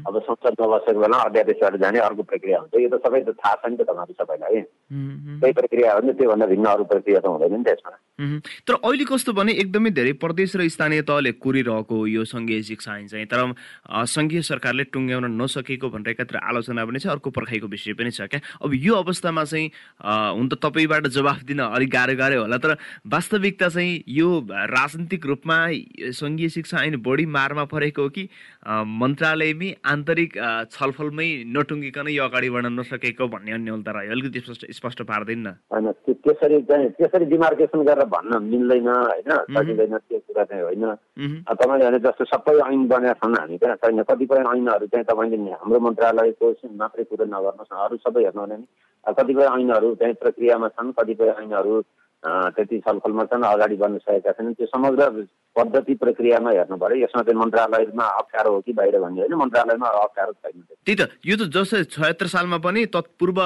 अब 0.07 0.15
संसदमा 0.27 0.65
बसेको 0.77 0.99
बेला 0.99 1.17
अध्यादेशबाट 1.27 1.75
जाने 1.81 1.99
अर्को 1.99 2.23
प्रक्रिया 2.23 2.59
हुन्छ। 2.59 2.73
यो 2.75 2.89
त 2.89 3.01
सबै 3.03 3.21
त 3.25 3.35
थाहा 3.35 3.55
छ 3.55 3.63
नि 3.69 3.77
त 3.77 3.81
तपाईँहरू 3.89 4.13
सबैलाई 4.15 4.61
त्यही 5.41 5.53
प्रक्रिया 5.53 5.93
हो 5.93 5.99
नि 6.05 6.13
त्योभन्दा 6.13 6.45
भिन्न 6.45 6.65
अरू 6.65 6.83
प्रक्रिया 6.85 7.19
त 7.19 7.25
हुँदैन 7.25 7.53
नि 7.57 7.63
त्यसमा 7.65 7.91
तर 8.67 8.73
अहिले 8.79 9.05
कस्तो 9.11 9.33
भने 9.33 9.51
एकदमै 9.59 9.91
धेरै 9.91 10.13
प्रदेश 10.23 10.55
र 10.55 10.67
स्थानीय 10.71 11.01
तहले 11.03 11.31
कुरिरहेको 11.43 11.97
यो 12.07 12.23
सङ्घीय 12.23 12.61
शिक्षा 12.69 12.91
ऐन 12.95 13.07
चाहिँ 13.11 13.27
तर 13.27 13.39
सङ्घीय 14.07 14.41
सरकारले 14.49 14.83
टुङ्ग्याउन 14.95 15.25
नसकेको 15.41 15.89
भनेर 15.89 16.15
एकातिर 16.15 16.37
आलोचना 16.39 16.85
पनि 16.85 16.99
छ 16.99 17.11
अर्को 17.11 17.29
पर्खाइको 17.35 17.67
विषय 17.67 17.93
पनि 17.99 18.11
छ 18.11 18.29
क्या? 18.31 18.39
अब 18.63 18.71
यो 18.71 18.93
अवस्थामा 18.95 19.43
चाहिँ 19.43 19.67
हुन 20.37 20.47
त 20.47 20.53
तपाईँबाट 20.63 21.07
जवाफ 21.11 21.43
दिन 21.43 21.59
अलिक 21.67 21.89
गाह्रो 21.91 22.15
गाह्रो 22.15 22.41
होला 22.41 22.57
तर 22.63 22.77
वास्तविकता 23.09 23.67
चाहिँ 23.69 24.03
यो 24.07 24.27
राजनीतिक 24.71 25.25
रूपमा 25.25 25.57
सङ्घीय 26.15 26.49
शिक्षा 26.55 26.74
ऐन 26.77 26.95
बढी 27.01 27.25
मारमा 27.25 27.63
परेको 27.71 28.01
हो 28.01 28.09
कि 28.09 28.23
मन्त्रालयमै 29.01 29.69
आन्तरिक 29.85 30.31
छलफलमै 30.71 31.29
नटुङ्गिकन 31.55 32.07
यो 32.09 32.23
अगाडि 32.25 32.49
बढ्न 32.49 32.73
नसकेको 32.79 33.27
भन्ने 33.27 33.51
अन्यलता 33.51 33.91
रह्यो। 33.91 34.11
अलिकति 34.11 34.39
स्पष्ट 34.39 34.63
स्पष्ट 34.71 35.01
पार्दैन 35.11 35.47
होइन 35.71 35.91
त्यसरी 36.05 36.61
चाहिँ 36.69 36.89
त्यसरी 36.97 37.25
डिमार्केसन 37.25 37.83
गरेर 37.83 38.05
भन्न 38.15 38.41
मिल्दैन 38.43 38.87
होइन? 38.87 39.31
सकिँदैन 39.55 39.97
त्यो 39.97 40.19
कुरा 40.19 40.43
चाहिँ 40.43 40.63
होइन। 40.63 40.85
तपाईँले 41.49 41.85
भने 41.85 41.99
जस्तो 42.05 42.25
सबै 42.25 42.57
ऐन 42.65 42.87
बनेका 42.87 43.13
छन् 43.21 43.37
हामी 43.39 43.57
कहाँ 43.57 43.75
छैन। 43.83 44.01
कतिपय 44.09 44.43
ऐनहरू 44.53 44.85
चाहिँ 44.87 45.05
तपाईँले 45.05 45.51
हाम्रो 45.51 45.79
मन्त्रालयको 45.85 46.47
मात्रै 46.81 47.03
कुरो 47.09 47.25
नगर्नुहोस् 47.25 47.73
अरू 47.85 47.97
सबै 48.05 48.23
हेर्नु 48.25 48.41
भने 48.41 48.57
कतिपय 49.05 49.45
ऐनहरू 49.45 49.93
चाहिँ 50.01 50.13
प्रक्रियामा 50.23 50.67
छन् 50.75 50.91
कतिपय 50.97 51.29
ऐनहरू 51.41 51.73
त्यति 52.25 52.77
छलफलमा 52.85 53.23
छन् 53.29 53.43
अगाडि 53.45 53.75
बढ्न 53.77 53.97
सकेका 54.01 54.31
छैनन्। 54.33 54.53
त्यो 54.57 54.67
समग्र 54.67 55.09
पद्धति 55.55 55.93
प्रक्रियामा 56.01 56.49
हेर्नु 56.51 56.77
पऱ्यो। 56.77 56.97
यसमा 57.05 57.21
चाहिँ 57.21 57.39
मन्त्रालयमा 57.39 58.05
अप्ठ्यारो 58.19 58.51
हो 58.53 58.59
कि 58.65 58.73
बाहिर 58.73 58.99
भन्ने 58.99 59.21
होइन। 59.21 59.33
मन्त्रालयमा 59.37 59.87
अप्ठ्यारो 60.03 60.31
छैन 60.33 60.61
त्यही 60.73 60.95
त। 60.95 61.01
यो 61.21 61.35
त 61.37 61.43
जस्तै 61.53 61.83
छयत्तर 61.95 62.27
सालमा 62.33 62.57
पनि 62.65 62.85
तत्पूर्व 62.89 63.39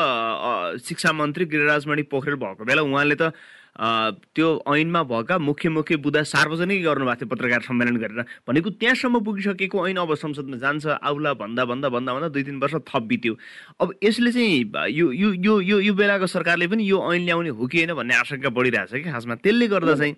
शिक्षा 0.80 1.12
मन्त्री 1.12 1.46
गिरिराजमणि 1.52 2.04
पोखरेल 2.08 2.40
भएको 2.40 2.64
बेला 2.64 2.82
उहाँले 2.88 3.16
त 3.20 3.36
त्यो 3.80 4.48
ऐनमा 4.68 5.02
भएका 5.04 5.38
मुख्य 5.40 5.70
मुख्य 5.70 5.96
बुदा 5.98 6.24
सार्वजनिक 6.26 6.84
गर्नुभएको 6.84 7.20
थियो 7.20 7.30
पत्रकार 7.32 7.62
सम्मेलन 7.64 7.96
गरेर। 7.98 8.22
भनेको 8.48 8.70
त्यहाँसम्म 8.76 9.20
पुगिसकेको 9.24 9.88
ऐन 9.88 9.98
अब 9.98 10.16
संसदमा 10.16 10.58
जान्छ 10.60 11.00
आउला 11.00 11.34
भन्दा 11.34 11.66
भन्दा 11.66 11.90
भन्दा 11.90 12.14
भन्दा 12.14 12.28
दुई 12.28 12.44
तिन 12.44 12.60
वर्ष 12.60 12.76
थप 12.84 13.04
बित्यो। 13.08 13.34
अब 13.80 13.94
यसले 14.04 14.32
चाहिँ 14.32 14.72
यो 14.92 15.12
यो 15.12 15.32
यो 15.34 15.60
यो 15.62 15.80
यो 15.80 15.94
बेलाको 15.96 16.28
सरकारले 16.28 16.68
पनि 16.68 16.84
यो 16.84 16.98
ऐन 17.14 17.22
ल्याउने 17.26 17.50
हो 17.50 17.68
कि 17.68 17.78
होइन 17.78 17.94
भन्ने 17.96 18.16
आशंका 18.16 18.50
बढिरहेछ 18.52 18.92
कि 18.94 19.12
खासमा। 19.12 19.36
त्यसले 19.40 19.68
गर्दा 19.68 19.96
चाहिँ 19.96 20.16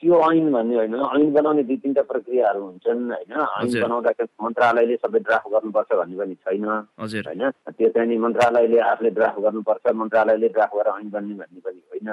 त्यो 0.00 0.16
ऐन 0.32 0.46
भन्ने 0.52 0.74
होइन 0.76 0.94
ऐन 0.96 1.32
बनाउने 1.32 1.62
दुई 1.68 1.76
तिनवटा 1.76 2.02
प्रक्रियाहरू 2.08 2.60
हुन्छन् 2.60 3.00
होइन। 3.12 3.32
ऐन 3.36 3.68
बनाउँदाखेरि 3.84 4.28
मन्त्रालयले 4.42 4.96
सबै 4.96 5.18
ड्राफ्ट 5.28 5.48
गर्नुपर्छ 5.52 5.90
भन्ने 6.00 6.16
पनि 6.16 6.34
छैन 6.40 6.64
होइन। 6.64 7.42
त्यो 7.76 7.88
चाहिँ 7.94 8.08
नि 8.08 8.16
मन्त्रालयले 8.24 8.78
आफूले 8.80 9.10
ड्राफ्ट 9.18 9.38
गर्नुपर्छ 9.44 9.84
मन्त्रालयले 10.00 10.48
ड्राफ्ट 10.56 10.74
गरेर 10.76 10.92
ऐन 10.96 11.08
बन्ने 11.10 11.34
भन्ने 11.40 11.60
पनि 11.60 11.80
होइन। 11.92 12.08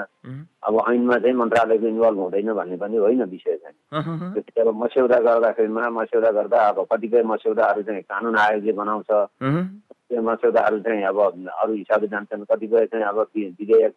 अब 0.67 0.73
ऐनमा 0.91 1.17
चाहिँ 1.23 1.35
मन्त्रालयको 1.39 1.87
इन्भल्भ 1.87 2.19
हुँदैन 2.19 2.53
भन्ने 2.59 2.77
पनि 2.83 2.97
होइन 2.97 3.23
विषय 3.23 3.55
चाहिँ। 3.63 4.35
त्यो 4.35 4.67
अब 4.67 4.75
मस्यौदा 4.83 5.19
गर्दाखेरिमा 5.23 5.89
मस्यौदा 5.89 6.31
गर्दा 6.37 6.59
अब 6.67 6.77
कतिपय 6.91 7.23
मस्यौदाहरू 7.23 7.81
चाहिँ 7.87 8.01
कानुन 8.11 8.35
आयोगले 8.35 8.73
बनाउँछ। 8.83 9.11
त्यो 10.07 10.21
मस्यौदाहरू 10.23 10.77
चाहिँ 10.83 11.03
अब 11.07 11.17
अरू 11.19 11.73
हिसाबले 11.73 12.07
जान्छन् 12.07 12.43
कतिपय 12.51 12.85
चाहिँ 12.91 13.05
अब 13.05 13.19
विधेयक 13.35 13.95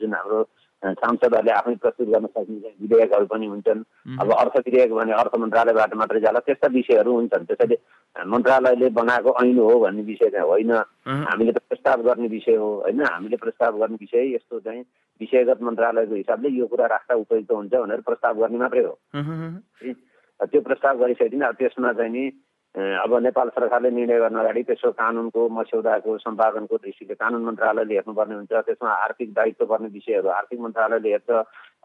जुन 0.00 0.12
हाम्रो 0.14 0.40
सांसदहरूले 0.84 1.50
आफै 1.50 1.74
प्रस्तुत 1.74 2.08
गर्न 2.08 2.26
सकिन्छ 2.26 2.64
विधेयकहरू 2.80 3.26
पनि 3.26 3.46
हुन्छन्। 3.46 3.82
अब 4.20 4.32
अर्थ 4.32 4.56
विधेयक 4.66 4.92
भने 4.92 5.12
अर्थ 5.12 5.34
मन्त्रालयबाट 5.38 5.94
मात्रै 5.94 6.20
जाला 6.20 6.38
त्यस्ता 6.44 6.68
विषयहरू 6.72 7.12
हुन्छन्। 7.14 7.44
त्यसैले 7.44 7.76
मन्त्रालयले 8.16 8.88
बनाएको 8.90 9.30
ऐन 9.42 9.58
हो 9.58 9.78
भन्ने 9.80 10.02
विषय 10.02 10.28
चाहिँ 10.30 10.46
होइन। 10.46 10.72
हामीले 11.08 11.52
त 11.52 11.58
प्रस्ताव 11.68 12.02
गर्ने 12.02 12.28
विषय 12.28 12.56
हो 12.56 12.68
होइन? 12.84 13.00
हामीले 13.02 13.36
प्रस्ताव 13.36 13.78
गर्ने 13.78 13.96
विषय 14.00 14.34
यस्तो 14.34 14.60
चाहिँ 14.60 14.82
विषयगत 15.20 15.62
मन्त्रालयको 15.62 16.14
हिसाबले 16.14 16.48
यो 16.48 16.66
कुरा 16.66 16.86
राख्दा 16.86 17.14
उपयुक्त 17.14 17.52
हुन्छ 17.52 17.74
भनेर 17.74 18.00
प्रस्ताव 18.00 18.34
गर्ने 18.40 18.58
मात्रै 18.58 18.84
हो। 18.84 18.94
त्यो 20.40 20.60
प्रस्ताव 20.60 20.94
गरिसकेदेखि 20.98 21.44
अब 21.44 21.54
त्यसमा 21.54 21.92
चाहिँ 21.92 22.12
नि 22.12 22.24
अब 22.74 23.14
नेपाल 23.22 23.48
सरकारले 23.54 23.90
निर्णय 23.90 24.18
गर्न 24.18 24.38
अगाडि 24.38 24.62
त्यसो 24.66 24.90
कानुनको 24.98 25.48
मस्यौदाको 25.48 26.16
सम्पादनको 26.18 26.76
दृष्टिले 26.82 27.14
कानुन 27.14 27.42
मन्त्रालयले 27.46 27.94
हेर्नुपर्ने 27.94 28.34
हुन्छ। 28.34 28.50
त्यसमा 28.50 28.90
आर्थिक 28.90 29.30
दायित्व 29.30 29.64
पर्ने 29.70 29.88
विषयहरू 29.94 30.28
आर्थिक 30.28 30.58
मन्त्रालयले 30.60 31.10
हेर्छ। 31.14 31.30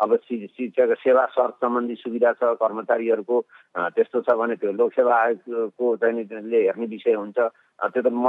अब 0.02 0.16
शिक्षक 0.26 0.90
सेवा 0.98 1.26
शर्त 1.38 1.56
सम्बन्धी 1.62 1.96
सुविधा 2.02 2.32
छ 2.42 2.58
कर्मचारीहरूको 2.58 3.38
त्यस्तो 3.94 4.22
छ 4.26 4.34
भने 4.34 4.56
त्यो 4.58 4.72
लोकसेवा 4.82 5.14
आयोगको 5.14 5.86
चाहिँ 6.02 6.26
हेर्ने 6.26 6.86
विषय 6.90 7.14
हुन्छ। 7.14 7.38
त्यो 7.38 8.02
त 8.02 8.08
म 8.10 8.26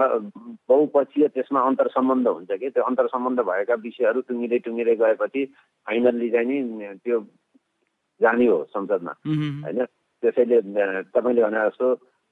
बहुपक्षीय 0.68 1.28
त्यसमा 1.32 1.60
अन्तर 1.64 1.88
सम्बन्ध 1.96 2.28
हुन्छ 2.28 2.50
कि? 2.60 2.68
त्यो 2.76 2.84
अन्तर 2.84 3.06
सम्बन्ध 3.08 3.40
भएका 3.40 3.74
विषयहरू 3.88 4.20
टुङ्गिँदै 4.28 4.58
टुङ्गिँदै 4.68 4.96
गएपछि 5.00 5.44
फाइनल्ली 5.88 6.30
चाहिँ 6.30 6.60
नि 6.60 6.92
त्यो 7.08 7.18
जाने 8.20 8.46
हो 8.52 8.58
संसदमा। 8.68 9.12
होइन? 9.64 9.84
त्यसैले 10.22 10.60
तपाईँले 11.08 11.42
भने 11.42 11.60
जस्तो 11.72 11.88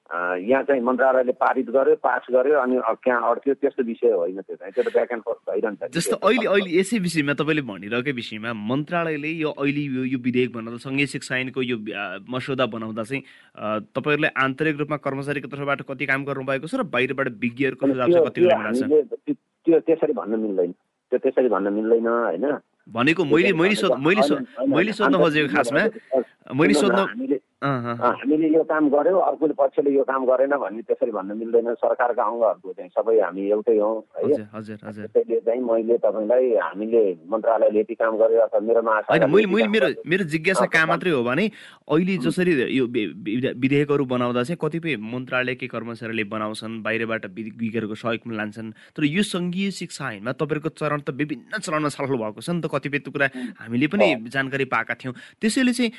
यहाँ 0.09 0.62
चाहिँ 0.65 0.83
मन्त्रालयले 0.83 1.33
पारित 1.37 1.69
गर्यो 1.71 1.97
पास 2.00 2.27
गर्यो 2.33 2.59
अनि 2.59 2.77
कहाँ 3.05 3.31
अड्क्यो 3.31 3.55
त्यस्तो 3.61 3.83
विषय 3.85 4.12
होइन 4.12 4.41
त्यो 4.41 4.57
चाहिँ 4.57 4.73
त्यो 4.73 4.83
त 4.85 4.93
ब्याक 4.95 5.12
एन्ड 5.12 5.23
फोर्थ 5.23 5.41
भइरहन्छ 5.50 5.91
जस्तो 5.93 6.17
अहिले 6.17 6.47
अहिले 6.49 6.71
यसै 6.81 6.99
विषयमा 7.05 7.35
तपाईँले 7.37 7.62
भनिरहेकै 7.69 8.12
विषयमा 8.17 8.53
मन्त्रालयले 8.73 9.33
यो 9.45 9.50
अहिले 9.53 9.83
यो 9.97 10.05
यो 10.15 10.19
विधेयक 10.25 10.53
बनाउँदा 10.57 10.81
सँगै 10.81 11.07
शिक्षा 11.12 11.37
ऐनको 11.37 11.61
यो 11.62 11.77
मसौदा 12.25 12.67
बनाउँदा 12.73 13.03
चाहिँ 13.05 13.23
तपाईँहरूले 13.93 14.31
आन्तरिक 14.45 14.81
रूपमा 14.81 14.97
कर्मचारीको 15.05 15.49
तर्फबाट 15.53 15.83
कति 15.93 16.05
काम 16.09 16.25
गर्नुभएको 16.25 16.67
छ 16.73 16.81
र 16.81 16.88
बाहिरबाट 16.88 17.29
विज्ञहरूको 17.45 17.85
त्यो 19.69 19.81
त्यसरी 19.85 20.12
भन्न 20.17 20.41
मिल्दैन। 20.41 20.73
त्यो 21.12 21.19
त्यसरी 21.19 21.49
भन्न 21.49 21.73
मिल्दैन 21.73 22.07
होइन? 22.09 22.45
भनेको 22.88 23.25
मैले 23.25 23.53
मैले 23.53 23.77
मैले 24.73 24.93
सोध्न 24.97 25.17
खोजेको 25.21 25.49
खासमा 25.53 25.83
मैले 26.55 26.75
सोध्न 26.75 27.38
हामीले 27.59 28.49
यो 28.55 28.62
काम 28.71 28.88
गर्यो 28.88 29.19
अर्को 29.19 29.47
पक्षले 29.59 29.90
यो 29.90 30.02
काम 30.07 30.25
गरेन 30.31 30.55
भन्ने 30.62 30.83
त्यसरी 30.87 31.11
भन्न 31.11 31.35
मिल्दैन। 31.43 31.75
सरकारका 31.75 32.23
अङ्गहरूको 32.23 32.73
चाहिँ 32.73 32.90
सबै 32.95 33.19
हामी 33.19 33.43
एउटै 33.50 33.76
हौ 33.83 33.90
है। 34.14 34.47
त्यसैले 34.55 35.40
चाहिँ 35.43 35.62
मैले 35.67 35.97
तपाईँलाई 35.99 36.55
हामीले 36.55 37.02
मन्त्रालयले 37.26 37.81
यति 37.81 37.95
काम 37.99 38.14
गर्यो 38.23 38.40
अथवा 38.47 38.61
मेरोमा 38.62 38.95
मैले 39.26 39.67
मेरो 39.75 39.88
मेरो 40.07 40.25
जिज्ञासा 40.31 40.67
कहाँ 40.71 40.87
मात्रै 40.87 41.11
हो 41.19 41.23
भने 41.26 41.50
अहिले 41.90 42.14
जसरी 42.23 42.52
यो 42.78 42.85
विधेयकहरू 42.87 44.05
बनाउँदा 44.07 44.43
चाहिँ 44.47 44.59
कतिपय 44.62 44.97
मन्त्रालयकै 45.02 45.67
कर्मचारीले 45.67 46.25
बनाउँछन् 46.31 46.78
बाहिरबाट 46.87 47.26
विज्ञहरूको 47.35 47.95
सहयोग 47.99 48.31
लान्छन्। 48.38 48.71
तर 48.95 49.02
यो 49.02 49.23
सङ्घीय 49.26 49.71
शिक्षा 49.83 50.23
ऐनमा 50.23 50.33
तपाईँहरूको 50.38 50.71
चरण 50.78 51.00
त 51.02 51.11
विभिन्न 51.11 51.59
चरणमा 51.59 51.90
छलफल 51.90 52.17
भएको 52.23 52.38
छ 52.38 52.55
नि 52.55 52.62
त 52.62 52.71
कतिपय 52.71 52.99
कुरा 53.11 53.26
हामीले 53.67 53.87
पनि 53.90 54.31
जानकारी 54.31 54.64
पाएका 54.71 54.95
थियौँ। 54.95 55.14
त्यसैले 55.43 55.75
चाहिँ 55.75 55.90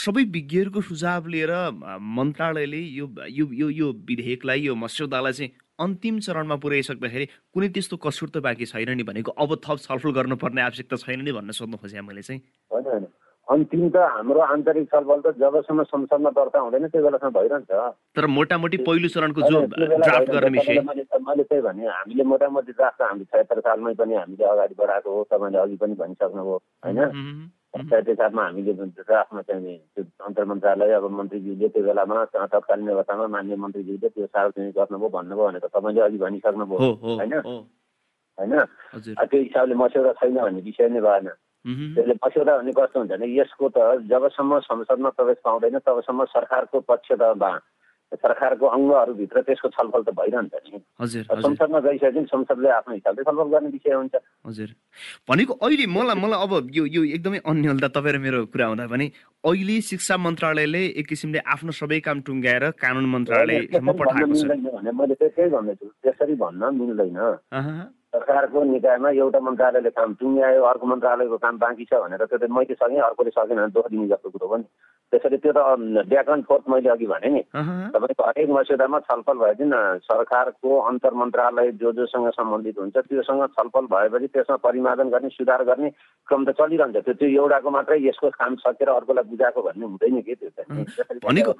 सबै 0.00 0.24
विज्ञहरूको 0.34 0.80
सुझाव 0.82 1.26
लिएर 1.28 1.52
मन्त्रालयले 2.18 2.82
यो 2.98 3.06
यो 3.30 3.46
यो 3.60 3.68
यो 3.70 3.88
विधेयकलाई 4.08 4.60
यो 4.60 4.74
मस्यौदालाई 4.74 5.32
चाहिँ 5.32 5.50
अन्तिम 5.80 6.18
चरणमा 6.20 6.56
पुर्याइसक्दाखेरि 6.64 7.26
कुनै 7.54 7.68
त्यस्तो 7.74 7.96
कसुर 7.96 8.28
त 8.28 8.44
बाँकी 8.44 8.66
छैन 8.72 8.90
नि 8.96 9.04
भनेको 9.08 9.30
अब 9.32 9.50
थप 9.64 9.78
छलफल 9.86 10.10
गर्नुपर्ने 10.18 10.62
आवश्यकता 10.62 10.96
छैन 11.04 11.24
नि 11.24 11.32
भन्न 11.32 11.50
सोध्नु 11.56 11.76
खोजेँ 11.80 12.02
मैले 12.02 12.22
चाहिँ। 12.22 12.40
होइन 12.70 12.86
होइन। 12.86 13.06
अन्तिम 13.48 13.88
त 13.90 13.96
हाम्रो 14.14 14.40
आन्तरिक 14.46 14.84
छलफल 14.90 15.20
त 15.26 15.32
जबसम्म 15.40 15.82
संसदमा 15.82 16.30
दर्ता 16.30 16.58
हुँदैन 16.60 16.86
त्यो 16.88 17.02
बेलासम्म 17.02 17.32
भइरहन्छ। 17.34 17.70
तर 18.16 18.26
मोटामोटी 18.26 18.76
पहिलो 18.86 19.08
चरणको 19.08 19.40
जो 19.50 19.60
ड्राफ्ट 19.74 20.30
गर्ने 20.30 20.50
विषय 20.58 20.78
मैले 20.84 21.44
त्यही 21.44 21.62
भने 21.62 21.86
हामीले 21.88 22.24
मोटामोटी 22.32 22.72
ड्राफ्ट 22.72 23.02
हामीले 23.02 23.24
छयत्तर 23.32 23.60
सालमै 23.66 23.94
पनि 23.98 24.14
हामीले 24.14 24.44
अगाडि 24.52 24.74
बढाएको 24.78 25.10
हो 25.10 25.24
तपाईँले 25.32 25.58
अघि 25.58 25.76
पनि 25.82 25.94
भनिसक्नुभयो 26.02 26.60
होइन? 26.84 27.50
छयत्तर 27.74 28.14
सालमा 28.14 28.44
हामीले 28.44 28.72
ड्राफ्टमा 28.72 29.42
चाहिँ 29.42 29.76
त्यो 29.94 30.04
अन्तर 30.20 30.44
मन्त्रालय 30.44 30.92
अब 30.92 31.04
मन्त्रीज्यूले 31.12 31.68
त्यो 31.68 31.82
बेलामा 31.82 32.24
तत्कालीन 32.26 32.88
अवस्थामा 32.90 33.26
मान्य 33.28 33.56
मन्त्रीज्यूले 33.56 34.08
त्यो 34.08 34.26
सार्वजनिक 34.26 34.74
गर्नुभयो 34.74 35.08
भन्नुभयो 35.08 35.46
भनेर 35.46 35.66
तपाईँले 35.68 36.00
अघि 36.00 36.18
भनिसक्नुभयो 36.18 36.90
होइन 37.12 37.32
होइन 38.38 38.54
त्यो 39.22 39.40
हिसाबले 39.40 39.74
मस्यौदा 39.76 40.12
छैन 40.18 40.34
भन्ने 40.36 40.60
विषय 40.60 40.88
नै 40.88 41.00
भएन 41.00 41.28
त्यसले 41.64 42.14
मस्यौदा 42.18 42.56
भने 42.58 42.72
कस्तो 42.72 42.98
हुन्छ 42.98 43.12
भने 43.12 43.26
यसको 43.30 43.68
त 43.68 43.78
जबसम्म 44.08 44.58
संसदमा 44.60 45.10
प्रवेश 45.12 45.38
पाउँदैन 45.44 45.78
तबसम्म 45.80 46.24
सरकारको 46.26 46.80
पक्ष 46.82 47.12
त 47.14 47.34
सरकारको 48.10 48.66
अङ्गहरूभित्र 48.66 49.40
त्यसको 49.46 49.68
छलफल 49.70 50.02
त 50.02 50.10
भइरहन्छ 50.18 50.54
नि। 50.66 50.78
संसदमा 51.00 51.78
गइसकेपछि 51.80 52.26
संसदले 52.34 52.68
आफ्नो 52.78 52.94
हिसाबले 52.94 53.22
छलफल 53.22 53.48
गर्ने 53.54 53.68
विषय 53.70 53.94
हुन्छ। 53.94 54.14
हजुर। 54.46 54.70
भनेको 55.30 55.52
अहिले 55.62 55.86
मलाई 55.86 56.16
मलाई 56.18 56.38
अब 56.42 56.52
यो 56.74 56.84
यो 56.90 57.02
एकदमै 57.16 57.38
अन्य 57.46 57.88
तपाईँ 57.88 58.14
र 58.14 58.18
मेरो 58.18 58.40
कुरा 58.50 58.66
हुँदा 58.66 58.86
पनि 58.90 59.06
अहिले 59.46 59.76
शिक्षा 59.90 60.16
मन्त्रालयले 60.26 60.82
एक 61.00 61.06
किसिमले 61.06 61.40
आफ्नो 61.54 61.72
सबै 61.72 62.00
काम 62.02 62.20
टुङ्ग्याएर 62.26 62.64
कानुन 62.82 63.06
मन्त्रालयसम्म 63.14 63.88
पठाएको 63.94 64.34
छ। 64.34 64.44
मैले 64.90 65.14
त्यही 65.14 65.48
भन्दैछु। 65.54 65.86
त्यसरी 66.02 66.34
भन्न 66.34 66.62
मिल्दैन। 66.74 67.18
सरकारको 68.12 68.62
निकायमा 68.64 69.10
एउटा 69.22 69.40
मन्त्रालयले 69.46 69.90
काम 69.94 70.14
टुङ्ग्यायो 70.20 70.62
अर्को 70.66 70.86
मन्त्रालयको 70.92 71.36
काम 71.38 71.58
बाँकी 71.58 71.84
छ 71.86 72.00
भनेर 72.02 72.24
त्यो 72.26 72.38
त 72.38 72.50
मैले 72.50 72.74
सकेँ 72.74 73.00
अर्कोले 73.08 73.30
सकेन 73.30 73.56
भने 73.56 73.70
दुःख 73.70 73.86
दिने 73.90 74.06
जस्तो 74.10 74.30
कुरो 74.30 74.46
पनि 74.50 74.64
त्यसरी 75.12 75.36
त्यो 75.42 75.52
त 75.54 75.58
ब्याक 76.10 76.28
एन्ड 76.34 76.44
फोर्थ 76.48 76.64
मैले 76.70 76.90
अघि 76.90 77.06
भने 77.06 77.28
नि। 77.30 77.42
तपाईँको 77.94 78.22
हरेक 78.26 78.50
मस्यौदामा 78.50 78.98
छलफल 79.06 79.36
भएदेखि 79.42 80.02
सरकारको 80.06 80.70
अन्तर 80.90 81.14
मन्त्रालय 81.22 81.70
जो 81.78 81.92
जोसँग 81.98 82.28
सम्बन्धित 82.34 82.78
हुन्छ 82.78 82.96
त्योसँग 82.98 83.46
छलफल 83.54 83.86
भएपछि 83.94 84.26
त्यसमा 84.34 84.56
परिमार्जन 84.66 85.08
गर्ने 85.14 85.28
सुधार 85.30 85.64
गर्ने 85.70 85.90
क्रम 86.28 86.44
त 86.46 86.54
चलिरहन्छ। 86.58 86.96
त्यो 87.06 87.14
त्यो 87.14 87.28
एउटाको 87.30 87.70
मात्रै 87.70 87.98
यसको 88.06 88.30
काम 88.38 88.54
सकेर 88.66 88.88
अर्कोलाई 88.90 89.30
बुझाएको 89.30 89.62
भन्ने 89.62 89.86
हुँदैन 89.86 90.20
कि 90.26 90.34
त्यो 90.34 90.50
भनेको 91.26 91.52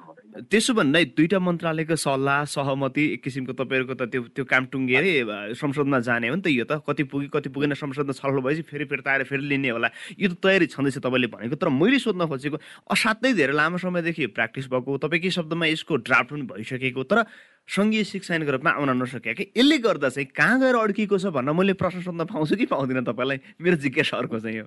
त्यसो 0.51 0.73
भन्दा 0.73 0.99
दुईटा 1.15 1.39
मन्त्रालयको 1.47 1.95
सल्लाह 2.07 2.43
सहमति 2.55 3.03
एक 3.13 3.23
किसिमको 3.23 3.53
तपाईँहरूको 3.55 3.95
त 3.95 4.11
त्यो 4.11 4.21
त्यो 4.35 4.45
काम 4.47 4.63
टुङ्गेरै 4.71 5.13
संसदमा 5.59 5.99
जाने 6.07 6.27
हो 6.27 6.39
नि 6.41 6.43
त 6.43 6.49
यो 6.49 6.65
त 6.65 6.81
कति 6.81 7.03
पुग्यो 7.05 7.29
कति 7.29 7.49
पुगेन 7.53 7.77
संसदमा 7.77 8.17
छलफल 8.17 8.41
भएपछि 8.41 8.65
फेरि 8.65 8.85
फिर्ता 8.89 9.09
आएर 9.13 9.23
फेरि 9.29 9.45
लिने 9.45 9.69
होला। 9.69 9.93
यो 10.17 10.27
त 10.33 10.41
तयारी 10.41 10.65
छँदैछ 10.73 10.97
तपाईँले 11.05 11.29
भनेको 11.29 11.55
तर 11.61 11.69
मैले 11.69 12.01
सोध्न 12.01 12.25
खोजेको 12.25 12.57
असाध्यै 12.89 13.33
धेरै 13.37 13.53
लामो 13.53 13.77
समयदेखि 13.77 14.33
प्र्याक्टिस 14.33 14.65
भएको 14.73 14.97
तपाईँकै 15.05 15.29
शब्दमा 15.37 15.65
यसको 15.69 15.93
ड्राफ्ट 16.01 16.29
पनि 16.33 16.43
भइसकेको 16.49 17.03
तर 17.05 17.29
सङ्घीय 17.69 18.03
शिक्षाको 18.03 18.51
रूपमा 18.51 18.71
आउन 18.81 18.89
नसके 18.97 19.33
कि? 19.37 19.43
यसले 19.53 19.77
गर्दा 19.85 20.09
चाहिँ 20.09 20.27
कहाँ 20.33 20.57
गएर 20.59 20.75
अड्किएको 20.81 21.17
छ 21.21 21.25
भनेर 21.29 21.53
मैले 21.53 21.73
प्रश्न 21.77 22.01
सोध्न 22.01 22.25
पाउँछु 22.25 22.55
कि 22.57 22.65
पाउँदिनँ 22.73 23.05
तपाईँलाई? 23.05 23.37
मेरो 23.61 23.75
जिज्ञासा 23.85 24.17
अर्को 24.17 24.39
चाहिँ 24.41 24.57
यो 24.57 24.65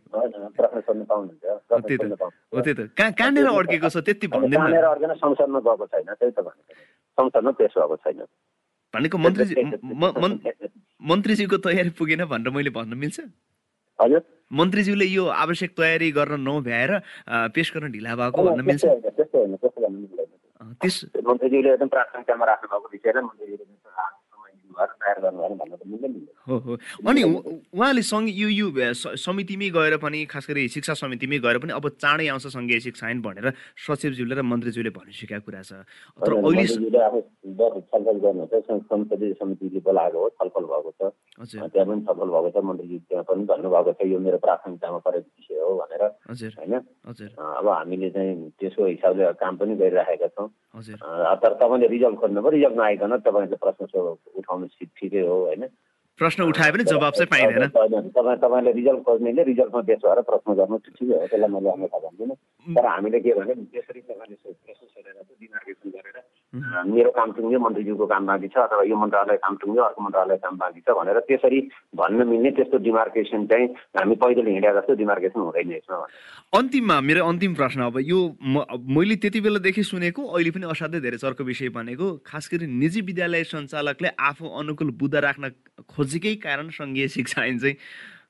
हो 2.54 2.60
त्यही 2.62 2.74
त। 2.74 2.94
कहाँ 2.94 3.12
कहाँनिर 3.18 3.46
अड्केको 3.50 3.88
छ 3.90 3.96
त्यति 4.06 4.26
भन्दैन 4.30 5.14
संसदमा 5.20 5.58
गएको 5.66 5.84
छैन 5.90 6.14
त्यही 6.14 6.32
त 6.32 6.40
संसदमा 7.18 7.50
पेस 7.58 7.74
भएको 7.76 7.96
छैन। 8.06 8.22
भनेको 8.94 9.16
मन्त्रीजी 9.18 9.54
मन्त्रीजीको 11.10 11.56
तयारी 11.66 11.90
पुगेन 11.98 12.24
भनेर 12.32 12.50
मैले 12.54 12.70
भन्न 12.78 12.92
मिल्छ? 12.98 13.18
हजुर। 13.98 14.22
मन्त्रीज्यूले 14.58 15.06
यो 15.06 15.24
आवश्यक 15.44 15.70
तयारी 15.78 16.08
गर्न 16.18 16.34
नभ्याएर 16.48 16.90
पेस 17.54 17.68
गर्न 17.74 17.86
ढिला 17.92 18.12
भएको 18.20 18.40
भन्न 18.42 18.60
मिल्छ? 18.64 18.84
मन्त्रीज्यूले 21.28 21.68
एकदम 21.72 21.88
प्राथमिकतामा 21.94 22.44
राख्नु 22.50 22.66
भएको 22.72 22.88
विषयलाई 22.94 23.22
मन्त्रीज्यूले 23.24 23.64
तयार 24.74 25.18
गर्नु 25.22 25.40
भन्नु 25.60 25.76
त 25.76 25.82
मिल्दैन। 25.86 26.33
हो 26.46 26.56
हो। 26.64 26.76
अनि 27.08 27.22
उहाँले 27.24 28.02
सङ्घ 28.04 28.28
यो 28.28 28.48
यो 28.48 28.68
समितिमै 28.92 29.68
गएर 29.72 29.96
पनि 29.96 30.24
खास 30.28 30.46
गरी 30.50 30.68
शिक्षा 30.68 30.94
समितिमै 31.00 31.38
गएर 31.40 31.58
पनि 31.58 31.72
अब 31.72 31.88
चाँडै 31.96 32.26
आउँछ 32.28 32.46
सङ्घीय 32.52 32.80
शिक्षा 32.84 33.08
ऐन 33.10 33.20
भनेर 33.24 33.52
सचिवज्यूले 33.80 34.34
र 34.34 34.42
मन्त्रीज्यूले 34.44 34.90
भनिसकेका 34.92 35.38
कुरा 35.40 35.62
छ। 35.64 35.72
तर 36.20 36.32
अहिले 36.36 36.64
छलफल 36.64 38.16
गर्नुहुन्छ 38.20 38.54
संसदीय 38.92 39.32
समितिले 39.40 39.80
बोलाएको 39.80 40.18
हो 40.20 40.28
छलफल 40.36 40.64
भएको 40.68 40.90
छ। 41.00 41.02
त्यहाँ 41.48 41.86
पनि 41.88 42.00
छलफल 42.04 42.28
भएको 42.28 42.50
छ 42.52 42.56
मन्त्रीज्यू 42.60 42.98
त्यहाँ 43.08 43.24
पनि 43.24 43.42
भन्नुभएको 43.48 43.92
छ 43.96 44.00
यो 44.12 44.18
मेरो 44.20 44.38
प्राथमिकतामा 44.44 44.98
परेको 45.00 45.28
विषय 45.32 45.60
हो 45.64 45.72
भनेर। 45.80 46.02
होइन? 46.60 46.74
अब 47.40 47.68
हामीले 47.68 48.08
चाहिँ 48.10 48.32
त्यसको 48.60 48.82
हिसाबले 48.84 49.32
काम 49.40 49.56
पनि 49.56 49.72
गरिराखेका 49.80 50.28
छौँ। 50.36 50.48
तर 51.40 51.52
तपाईँले 51.56 51.86
रिजल्ट 51.88 52.16
खोज्नु 52.20 52.40
भयो 52.44 52.52
रिजल्ट 52.52 52.76
नआइकन 52.76 53.12
तपाईँले 53.24 53.56
प्रश्न 53.64 53.82
उठाउनु 54.44 54.66
ठिकै 54.76 55.22
हो 55.24 55.36
होइन? 55.48 55.64
प्रश्न 56.18 56.42
उठाए 56.50 56.70
पनि 56.72 56.84
जवाब 56.84 57.12
चाहिँ 57.18 57.30
पाइँदैन। 57.30 57.68
तपाईँ 58.14 58.38
तपाईँले 58.38 58.72
रिजल्ट 58.72 59.02
खोज्नेले 59.06 59.42
रिजल्टमा 59.50 59.80
बेस 59.88 60.00
भएर 60.04 60.20
प्रश्न 60.30 60.54
गर्नु 60.54 60.76
ठिकै 60.86 61.14
हो 61.14 61.26
त्यसलाई 61.26 61.50
मैले 61.50 61.68
अन्यथा 61.74 61.98
भन्दिनँ। 62.06 62.34
तर 62.66 62.86
हामीले 62.86 63.18
के 63.20 63.30
भने 63.34 63.54
त्यसरी 63.74 64.00
तपाईँले 64.00 64.36
सोधेर 64.38 65.16
डिमार्केसन 65.42 65.88
गरेर 65.90 66.18
मेरो 66.54 67.10
काम 67.10 67.32
टुङ्ग्यो 67.32 67.58
मन्त्रीज्यूको 67.60 68.06
काम 68.06 68.26
बाँकी 68.26 68.48
छ 68.48 68.56
अथवा 68.60 68.82
यो 68.86 68.96
मन्त्रालय 68.96 69.36
काम 69.36 69.56
टुङ्ग्यो 69.56 69.82
अर्को 69.84 70.02
मन्त्रालय 70.02 70.36
काम 70.38 70.56
बाँकी 70.56 70.80
छ 70.80 70.94
भनेर 70.94 71.18
त्यसरी 71.26 71.60
भन्न 71.96 72.26
मिल्ने 72.28 72.50
त्यस्तो 72.52 72.78
डिमार्केसन 72.80 73.46
चाहिँ 73.46 73.66
हामी 73.94 74.14
पहिलो 74.16 74.42
हिँडे 74.44 74.72
जस्तो 74.72 74.94
डिमार्केसन 74.94 75.40
हुँदैन 75.40 75.72
अन्तिममा 76.52 77.00
मेरो 77.02 77.26
अन्तिम 77.26 77.54
प्रश्न 77.54 77.80
अब 77.84 77.98
यो 78.04 78.18
मैले 78.88 79.16
त्यति 79.18 79.40
बेलादेखि 79.40 79.82
सुनेको 79.84 80.22
अहिले 80.24 80.50
पनि 80.52 80.70
असाध्यै 80.70 81.00
धेरै 81.02 81.18
चर्को 81.18 81.44
विषय 81.44 81.68
भनेको 81.74 82.06
खास 82.24 82.48
गरी 82.52 82.66
निजी 82.72 83.00
विद्यालय 83.04 83.44
सञ्चालकले 83.46 84.14
आफू 84.22 84.54
अनुकूल 84.56 84.90
बुद्ध 84.96 85.14
राख्न 85.20 85.50
खोजेकै 85.88 86.34
कारण 86.40 86.68
सङ्घीय 86.72 87.08
शिक्षा 87.10 87.42
ऐन 87.44 87.58
चाहिँ 87.58 87.76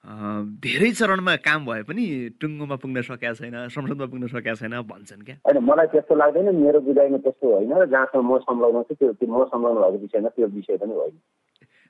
धेरै 0.04 0.90
चरणमा 0.92 1.34
काम 1.40 1.60
भए 1.64 1.82
पनि 1.88 2.04
टुङ्गोमा 2.40 2.76
पुग्न 2.76 3.00
सकेका 3.02 3.32
छैन 3.40 3.56
संसदमा 3.72 4.06
पुग्न 4.12 4.26
सकेका 4.28 4.54
छैन 4.60 4.74
भन्छन् 4.84 5.24
क्या। 5.24 5.36
होइन 5.46 5.58
मलाई 5.64 5.86
त्यस्तो 5.96 6.14
लाग्दैन 6.14 6.48
मेरो 6.60 6.80
बुझाइमा 6.84 7.18
त्यस्तो 7.24 7.46
होइन 7.54 7.72
र 7.72 7.86
जहाँसम्म 7.88 8.28
म 8.28 8.38
संलग्न 8.44 8.82
छु 8.84 8.94
त्यो 9.00 9.26
म 9.32 9.44
संलग्न 9.48 9.80
भएको 9.80 9.98
विषयमा 10.04 10.28
त्यो 10.36 10.46
विषय 10.52 10.76
पनि 10.76 10.92
होइन। 10.92 11.16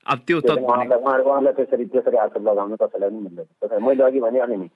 अब 0.07 0.19
त्यो 0.27 0.41
त 0.41 0.51
उहाँलाई 0.55 1.53
त्यसरी 1.59 1.85
त्यसरी 1.91 2.17
आक्षेप 2.23 2.43
लगाउनु 2.47 2.77
कसैलाई 2.77 3.11
पनि 3.11 3.21
मिल्दैन। 3.27 3.83
मैले 3.83 4.03
अघि 4.05 4.21
भने 4.21 4.47
नि 4.63 4.69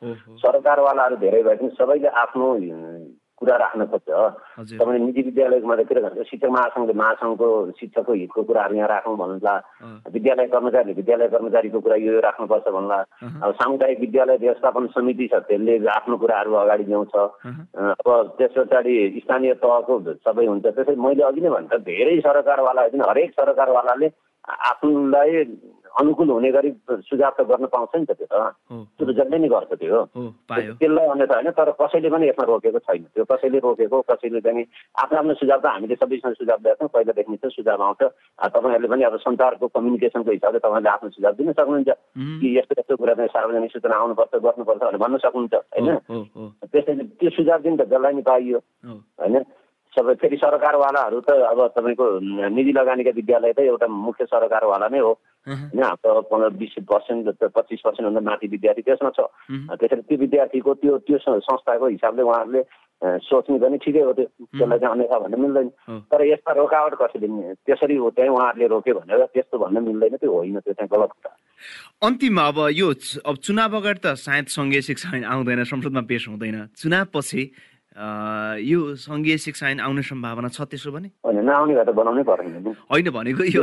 सरकारवालाहरू 0.43 1.17
धेरै 1.23 1.43
भए 1.47 1.57
पनि 1.63 1.71
सबैले 1.79 2.09
आफ्नो 2.09 2.47
कुरा 3.39 3.57
राख्न 3.57 3.85
खोज्छ। 3.87 4.11
तपाईँले 4.79 4.99
निजी 5.05 5.23
विद्यालयको 5.23 5.67
मात्रै 5.69 5.85
के 5.87 6.01
भन्छ 6.03 6.27
शिक्षक 6.31 6.51
महासङ्घले 6.51 6.95
महासङ्घको 6.99 7.49
शिक्षकको 7.79 8.13
हितको 8.13 8.43
कुराहरू 8.43 8.75
यहाँ 8.77 8.89
राखौँ 8.89 9.17
भन्ला 9.17 9.55
विद्यालय 10.11 10.47
कर्मचारीले 10.53 10.95
विद्यालय 10.99 11.29
कर्मचारीको 11.35 11.79
कुरा 11.81 11.97
यो 12.03 12.21
राख्नुपर्छ 12.27 12.67
भन्ला 12.77 12.99
अब 13.43 13.51
सामुदायिक 13.63 13.99
विद्यालय 14.01 14.37
व्यवस्थापन 14.43 14.87
समिति 14.95 15.27
छ 15.31 15.35
त्यसले 15.49 15.75
आफ्नो 15.97 16.17
कुराहरू 16.19 16.53
अगाडि 16.67 16.85
ल्याउँछ। 16.91 17.15
अब 17.15 18.09
त्यस 18.39 18.55
पछाडि 18.59 18.95
स्थानीय 19.25 19.55
तहको 19.63 19.95
सबै 20.27 20.47
हुन्छ। 20.47 20.67
त्यसै 20.67 20.95
मैले 20.99 21.23
अघि 21.31 21.41
नै 21.41 21.51
भन्छ 21.55 21.73
धेरै 21.87 22.17
सरकारवाला 22.27 22.83
हरेक 23.11 23.31
सरकारवालाले 23.39 24.09
आफूलाई 24.49 25.45
अनुकूल 25.99 26.29
हुने 26.29 26.51
गरी 26.53 26.71
सुझाव 26.91 27.33
त 27.39 27.41
गर्न 27.49 27.67
पाउँछ 27.67 27.91
नि 27.97 28.05
त 28.05 28.13
त्यो 28.13 28.27
त। 28.27 28.55
त्यो 28.71 29.05
त 29.07 29.11
जसले 29.17 29.39
नै 29.39 29.49
गर्छ 29.49 29.73
त्यो। 29.73 30.05
त्यसलाई 30.79 31.07
अन्यथा 31.09 31.35
होइन 31.35 31.51
तर 31.51 31.71
कसैले 31.71 32.09
पनि 32.11 32.29
यसमा 32.29 32.45
रोकेको 32.45 32.79
छैन। 32.79 33.03
त्यो 33.15 33.25
कसैले 33.25 33.59
रोकेको 33.59 34.01
कसैले 34.01 34.41
चाहिँ 34.41 34.65
आफ्नो 34.99 35.19
आफ्नो 35.19 35.35
सुझाव 35.35 35.61
त 35.61 35.67
हामीले 35.67 35.95
सबैसँग 35.95 36.35
सुझाव 36.35 36.59
दिएको 36.59 36.79
छौँ 36.79 36.89
पहिलादेखि 36.89 37.37
चाहिँ 37.37 37.55
सुझाव 37.57 37.83
आउँछ। 37.83 38.03
तपाईँहरूले 38.53 38.89
पनि 38.89 39.03
अब 39.05 39.17
सञ्चारको 39.17 39.67
कम्युनिकेसनको 39.69 40.31
हिसाबले 40.31 40.59
तपाईँले 40.59 40.89
आफ्नो 40.89 41.09
सुझाव 41.11 41.33
दिन 41.33 41.53
सक्नुहुन्छ। 41.53 41.91
कि 42.19 42.59
यस्तो 42.59 42.75
यस्तो 42.79 42.97
कुरा 42.97 43.15
चाहिँ 43.15 43.29
सार्वजनिक 43.29 43.71
सूचना 43.73 43.97
आउनुपर्छ 43.97 44.35
गर्नुपर्छ 44.35 44.81
भनेर 44.83 44.99
भन्न 44.99 45.17
सक्नुहुन्छ 45.19 45.55
होइन? 45.55 45.89
त्यसैले 46.67 47.05
त्यो 47.19 47.31
सुझाव 47.31 47.59
दिन 47.63 47.77
त 47.77 47.83
जसलाई 47.89 48.13
नि 48.13 48.23
पाइयो 48.23 48.59
होइन? 48.87 49.45
सबै 49.97 50.15
फेरि 50.21 50.37
सरकारवालाहरू 50.37 51.21
त 51.21 51.31
अब 51.53 51.61
तपाईँको 51.77 52.07
निजी 52.57 52.73
लगानीका 52.73 53.13
विद्यालय 53.21 53.53
त 53.53 53.61
एउटा 53.69 53.87
मुख्य 53.89 54.25
सरकारवाला 54.27 54.89
नै 54.89 55.01
हो। 55.01 55.13
होइन 55.47 55.83
हाम्रो 55.83 56.21
पन्ध्र 56.31 56.49
बिस 56.61 56.75
पर्सेन्ट 56.85 57.25
पच्चिस 57.57 57.81
पर्सेन्टभन्दा 57.87 58.21
माथि 58.31 58.47
विद्यार्थी 58.55 58.83
त्यसमा 58.89 59.11
छ। 59.17 59.21
त्यसरी 59.81 60.03
त्यो 60.09 60.19
विद्यार्थीको 60.25 60.75
त्यो 60.83 60.99
त्यो 61.07 61.19
संस्थाको 61.19 61.87
हिसाबले 61.89 62.23
उहाँहरूले 62.23 62.63
सोच्ने 63.25 63.59
पनि 63.63 63.77
ठिकै 63.79 64.03
हो 64.03 64.13
त्यो। 64.13 64.27
त्यसलाई 64.59 64.79
चाहिँ 64.79 64.93
अन्यथा 64.95 65.19
भन्न 65.23 65.41
मिल्दैन। 65.41 65.69
तर 66.11 66.21
यसमा 66.27 66.53
रोकावट 66.59 66.95
कसैले 67.01 67.29
त्यसरी 67.67 67.97
हो 67.97 68.11
त्यहीँ 68.11 68.33
उहाँहरूले 68.35 68.67
रोक्यो 68.75 68.95
भनेर 68.99 69.25
त्यस्तो 69.35 69.57
भन्न 69.59 69.77
मिल्दैन 69.89 70.17
त्यो 70.19 70.33
होइन 70.33 70.59
त्यो 70.59 70.73
चाहिँ 70.75 70.91
गलत 70.93 71.13
कुरा 71.17 71.33
अन्तिममा 72.03 72.43
अब 72.49 72.59
यो 72.75 72.89
अब 73.27 73.35
चुनाव 73.47 73.77
अगाडि 73.77 74.01
त 74.03 74.15
सायद 74.19 74.47
सङ्घीय 74.51 74.83
शिक्षा 74.89 75.09
आउँदैन 75.27 75.65
संसदमा 75.65 76.03
पेस 76.11 76.27
हुँदैन। 76.29 76.59
चुनाव 76.75 77.05
पछि 77.15 77.43
यो 77.99 78.95
सङ्घीय 78.95 79.37
शिक्षा 79.39 79.69
ऐन 79.69 79.81
आउने 79.81 80.03
सम्भावना 80.03 80.49
छ 80.49 80.63
त्यसो 80.71 80.91
भने? 80.93 81.09
होइन 81.25 81.39
नआउने 81.45 81.75
भए 81.75 81.85
त 81.85 81.91
बनाउनै 81.99 82.23
परेन 82.23 82.75
होइन 82.91 83.11
भनेको 83.11 83.43
यो 83.51 83.63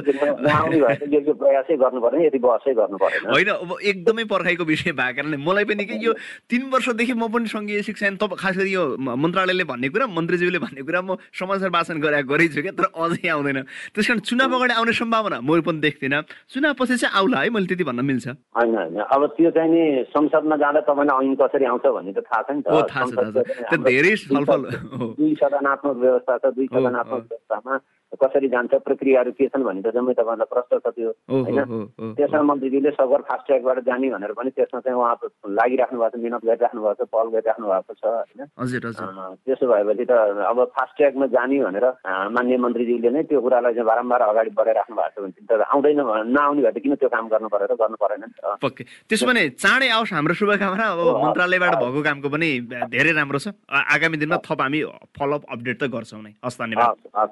प्रयासै 1.36 1.76
गर्नु 1.80 2.00
पर्ने 2.04 2.26
यति 2.26 2.40
बहसै 2.44 2.74
गर्नु 2.76 2.98
परेन 3.00 3.32
होइन 3.32 3.50
अब 3.56 3.72
एकदमै 3.82 4.24
पर्खाइको 4.28 4.64
विषय 4.66 4.92
भएको 4.92 5.16
कारणले 5.16 5.38
मलाई 5.40 5.66
पनि 5.66 5.86
कि 5.86 5.96
यो 6.06 6.12
तिन 6.52 6.62
वर्षदेखि 6.74 7.14
म 7.14 7.28
पनि 7.32 7.48
सङ्घीय 7.48 7.82
शिक्षा 7.88 8.06
ऐन 8.08 8.16
तपाईँ 8.20 8.40
खास 8.40 8.56
गरी 8.58 8.72
यो 8.74 8.84
मन्त्रालयले 9.00 9.64
भन्ने 9.72 9.90
कुरा 9.90 10.06
मन्त्रीज्यूले 10.08 10.60
भन्ने 10.60 10.82
कुरा 10.84 11.02
म 11.02 11.16
समाचार 11.32 11.70
वाचन 11.70 11.98
गरेको 12.02 12.38
छु 12.56 12.62
क्या 12.62 12.74
तर 12.76 12.86
अझै 12.92 13.28
आउँदैन। 13.30 13.60
त्यस 13.96 14.08
कारण 14.08 14.20
चुनाव 14.20 14.54
अगाडि 14.56 14.74
आउने 14.76 14.94
सम्भावना 14.94 15.40
म 15.42 15.62
पनि 15.62 15.80
देख्दिनँ। 15.80 16.22
चुनाव 16.52 16.74
पछि 16.80 16.96
चाहिँ 16.98 17.16
आउला 17.16 17.40
है 17.40 17.50
मैले 17.50 17.68
त्यति 17.68 17.84
भन्न 17.84 18.02
मिल्छ। 18.06 18.28
होइन 18.28 18.76
होइन। 18.76 19.00
अब 19.06 19.22
त्यो 19.38 19.50
चाहिँ 19.56 19.70
नि 19.72 19.82
संसदमा 20.12 20.56
जाँदा 20.56 20.82
तपाईँलाई 20.90 21.26
ऐन 21.26 21.36
कसरी 21.40 21.66
आउँछ 21.66 21.86
भन्ने 21.86 22.12
त 22.14 22.20
थाहा 22.26 22.42
छ 22.44 22.50
नि 22.52 22.62
त। 22.62 23.80
धेरै 23.86 24.14
दुई 24.28 25.36
सदनात्मक 25.36 25.98
व्यवस्था 25.98 26.38
छ 26.38 26.54
दुई 26.56 26.68
सदनात्मक 26.68 27.22
व्यवस्थामा 27.24 27.78
कसरी 28.24 28.48
जान्छ 28.56 28.74
प्रक्रियाहरू 28.88 29.32
के 29.38 29.48
छन् 29.52 29.64
भन्ने 29.68 29.82
त 29.82 29.94
जम्मै 29.96 30.14
तपाईँहरूलाई 30.20 30.52
प्रश्न 30.54 30.80
छ 30.80 30.88
त्यो 30.96 31.10
होइन? 31.32 31.60
त्यसमा 32.18 32.42
मन्त्रीजीले 32.50 32.92
सगर 32.96 33.22
फास्ट 33.30 33.46
ट्र्याकबाट 33.48 33.80
जाने 33.90 34.10
भनेर 34.16 34.34
पनि 34.40 34.50
त्यसमा 34.56 34.80
चाहिँ 34.86 34.98
उहाँ 34.98 35.16
लागिराख्नु 35.60 36.00
भएको 36.00 36.16
छ 36.16 36.22
मिहिनेत 36.22 36.44
गरिराख्नु 36.46 36.82
भएको 36.86 37.04
छ 37.04 37.10
पहल 37.14 37.28
गरिराख्नु 37.36 37.66
भएको 37.72 37.94
छ 38.00 38.04
होइन? 38.06 38.42
त्यसो 39.46 39.66
भएपछि 39.72 40.06
त 40.06 40.14
अब 40.52 40.58
फास्ट 40.76 40.94
ट्र्याकमा 40.98 41.26
जाने 41.36 41.60
भनेर 41.66 41.86
मान्य 42.36 42.58
मन्त्रीजीले 42.66 43.10
नै 43.16 43.24
त्यो 43.30 43.42
कुरालाई 43.42 43.74
चाहिँ 43.76 43.88
बारम्बार 43.92 44.22
अगाडि 44.32 44.52
बढाइराख्नु 44.60 44.96
भएको 44.96 45.14
छ 45.16 45.24
भने 45.26 45.46
त 45.50 45.62
आउँदैन 45.74 46.02
नआउने 46.36 46.62
भए 46.66 46.72
त 46.72 46.78
किन 46.84 46.96
त्यो 46.96 47.10
काम 47.10 47.26
गर्नु 47.34 47.50
परेर 47.54 47.74
गर्नु 47.82 47.98
परेन 48.04 48.24
नि 48.26 48.34
त 48.36 48.86
त्यसो 49.10 49.26
भने 49.28 49.44
चाँडै 49.62 49.90
आओस् 49.96 50.14
हाम्रो 50.14 50.34
शुभकामना 50.40 50.86
अब 50.96 51.00
मन्त्रालयबाट 51.26 51.74
भएको 51.84 52.02
कामको 52.08 52.30
पनि 52.30 52.50
धेरै 52.92 53.12
राम्रो 53.16 53.40
छ। 53.40 53.48
आगामी 53.70 54.18
दिनमा 54.18 54.38
थप 54.46 54.62
हामी 54.62 54.80
फलोअप 55.16 55.44
अपडेट 55.52 55.78
त 55.80 55.84
गर्छौँ 55.94 56.22
नै। 56.22 56.34
हस् 56.46 56.60
धन्यवाद। 56.60 57.30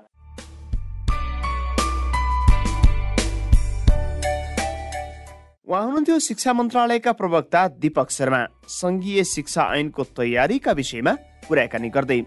उहाँ 5.67 5.81
हुनुहुन्थ्यो 5.81 6.17
शिक्षा 6.19 6.53
मन्त्रालयका 6.53 7.11
प्रवक्ता 7.11 7.67
दीपक 7.79 8.09
शर्मा। 8.11 8.39
सङ्घीय 8.69 9.23
शिक्षा 9.23 9.63
ऐनको 9.75 10.03
तयारीका 10.11 10.71
विषयमा 10.71 11.11
कुराकानी 11.47 11.89
गर्दै। 11.89 12.19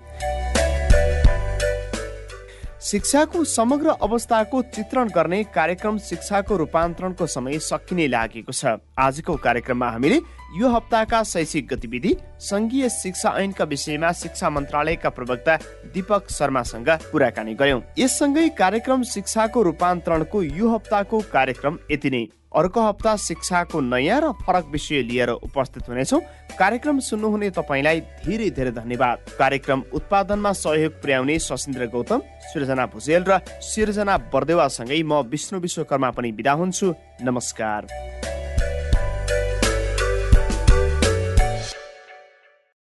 शिक्षाको 2.80 3.42
समग्र 3.44 3.88
अवस्थाको 4.02 4.62
चित्रण 4.74 5.08
गर्ने 5.08 5.42
कार्यक्रम 5.52 5.98
शिक्षाको 5.98 6.56
रूपान्तरणको 6.56 7.26
समय 7.26 7.58
सकिने 7.60 8.06
लागेको 8.08 8.52
छ। 8.52 8.80
आजको 8.98 9.36
कार्यक्रममा 9.36 9.90
हामीले 9.90 10.20
यो 10.56 10.68
हप्ताका 10.68 11.22
शैक्षिक 11.24 11.68
गतिविधि 11.68 12.14
संघीय 12.40 12.88
शिक्षा 12.88 13.34
ऐनका 13.36 13.64
विषयमा 13.66 14.12
शिक्षा 14.12 14.50
मन्त्रालयका 14.50 15.10
प्रवक्ता 15.10 15.56
दीपक 15.92 16.30
शर्मासँग 16.30 16.88
कुराकानी 17.12 17.54
गयौं 17.54 17.80
यससँगै 17.98 18.48
कार्यक्रम 18.56 19.02
शिक्षाको 19.12 19.62
रूपान्तरणको 19.62 20.42
यो 20.42 20.68
हप्ताको 20.70 21.20
कार्यक्रम 21.32 21.78
यति 21.90 22.10
नै। 22.10 22.24
अर्को 22.56 22.80
हप्ता 22.80 23.16
शिक्षाको 23.18 23.80
नयाँ 23.80 24.20
र 24.20 24.32
फरक 24.40 24.66
विषय 24.72 25.02
लिएर 25.02 25.30
उपस्थित 25.44 25.88
हुनेछौँ। 25.88 26.20
कार्यक्रम 26.56 26.98
सुन्नुहुने 26.98 27.50
तपाईँलाई 27.52 28.00
धेरै 28.24 28.48
धेरै 28.50 28.70
धन्यवाद। 28.72 29.36
कार्यक्रम 29.38 29.82
उत्पादनमा 29.92 30.52
सहयोग 30.56 30.92
पुर्याउने 31.02 31.38
सशिन्द्र 31.38 31.86
गौतम 31.92 32.20
सृजना 32.48 32.86
भुजेल 32.86 33.24
र 33.28 33.38
सिर्जना 33.60 34.16
बर्देवासँगै 34.32 35.02
म 35.02 35.20
विष्णु 35.28 35.60
विश्वकर्मा 35.60 36.10
पनि 36.16 36.32
बिदा 36.32 36.52
हुन्छु। 36.52 36.94
नमस्कार। 37.28 37.80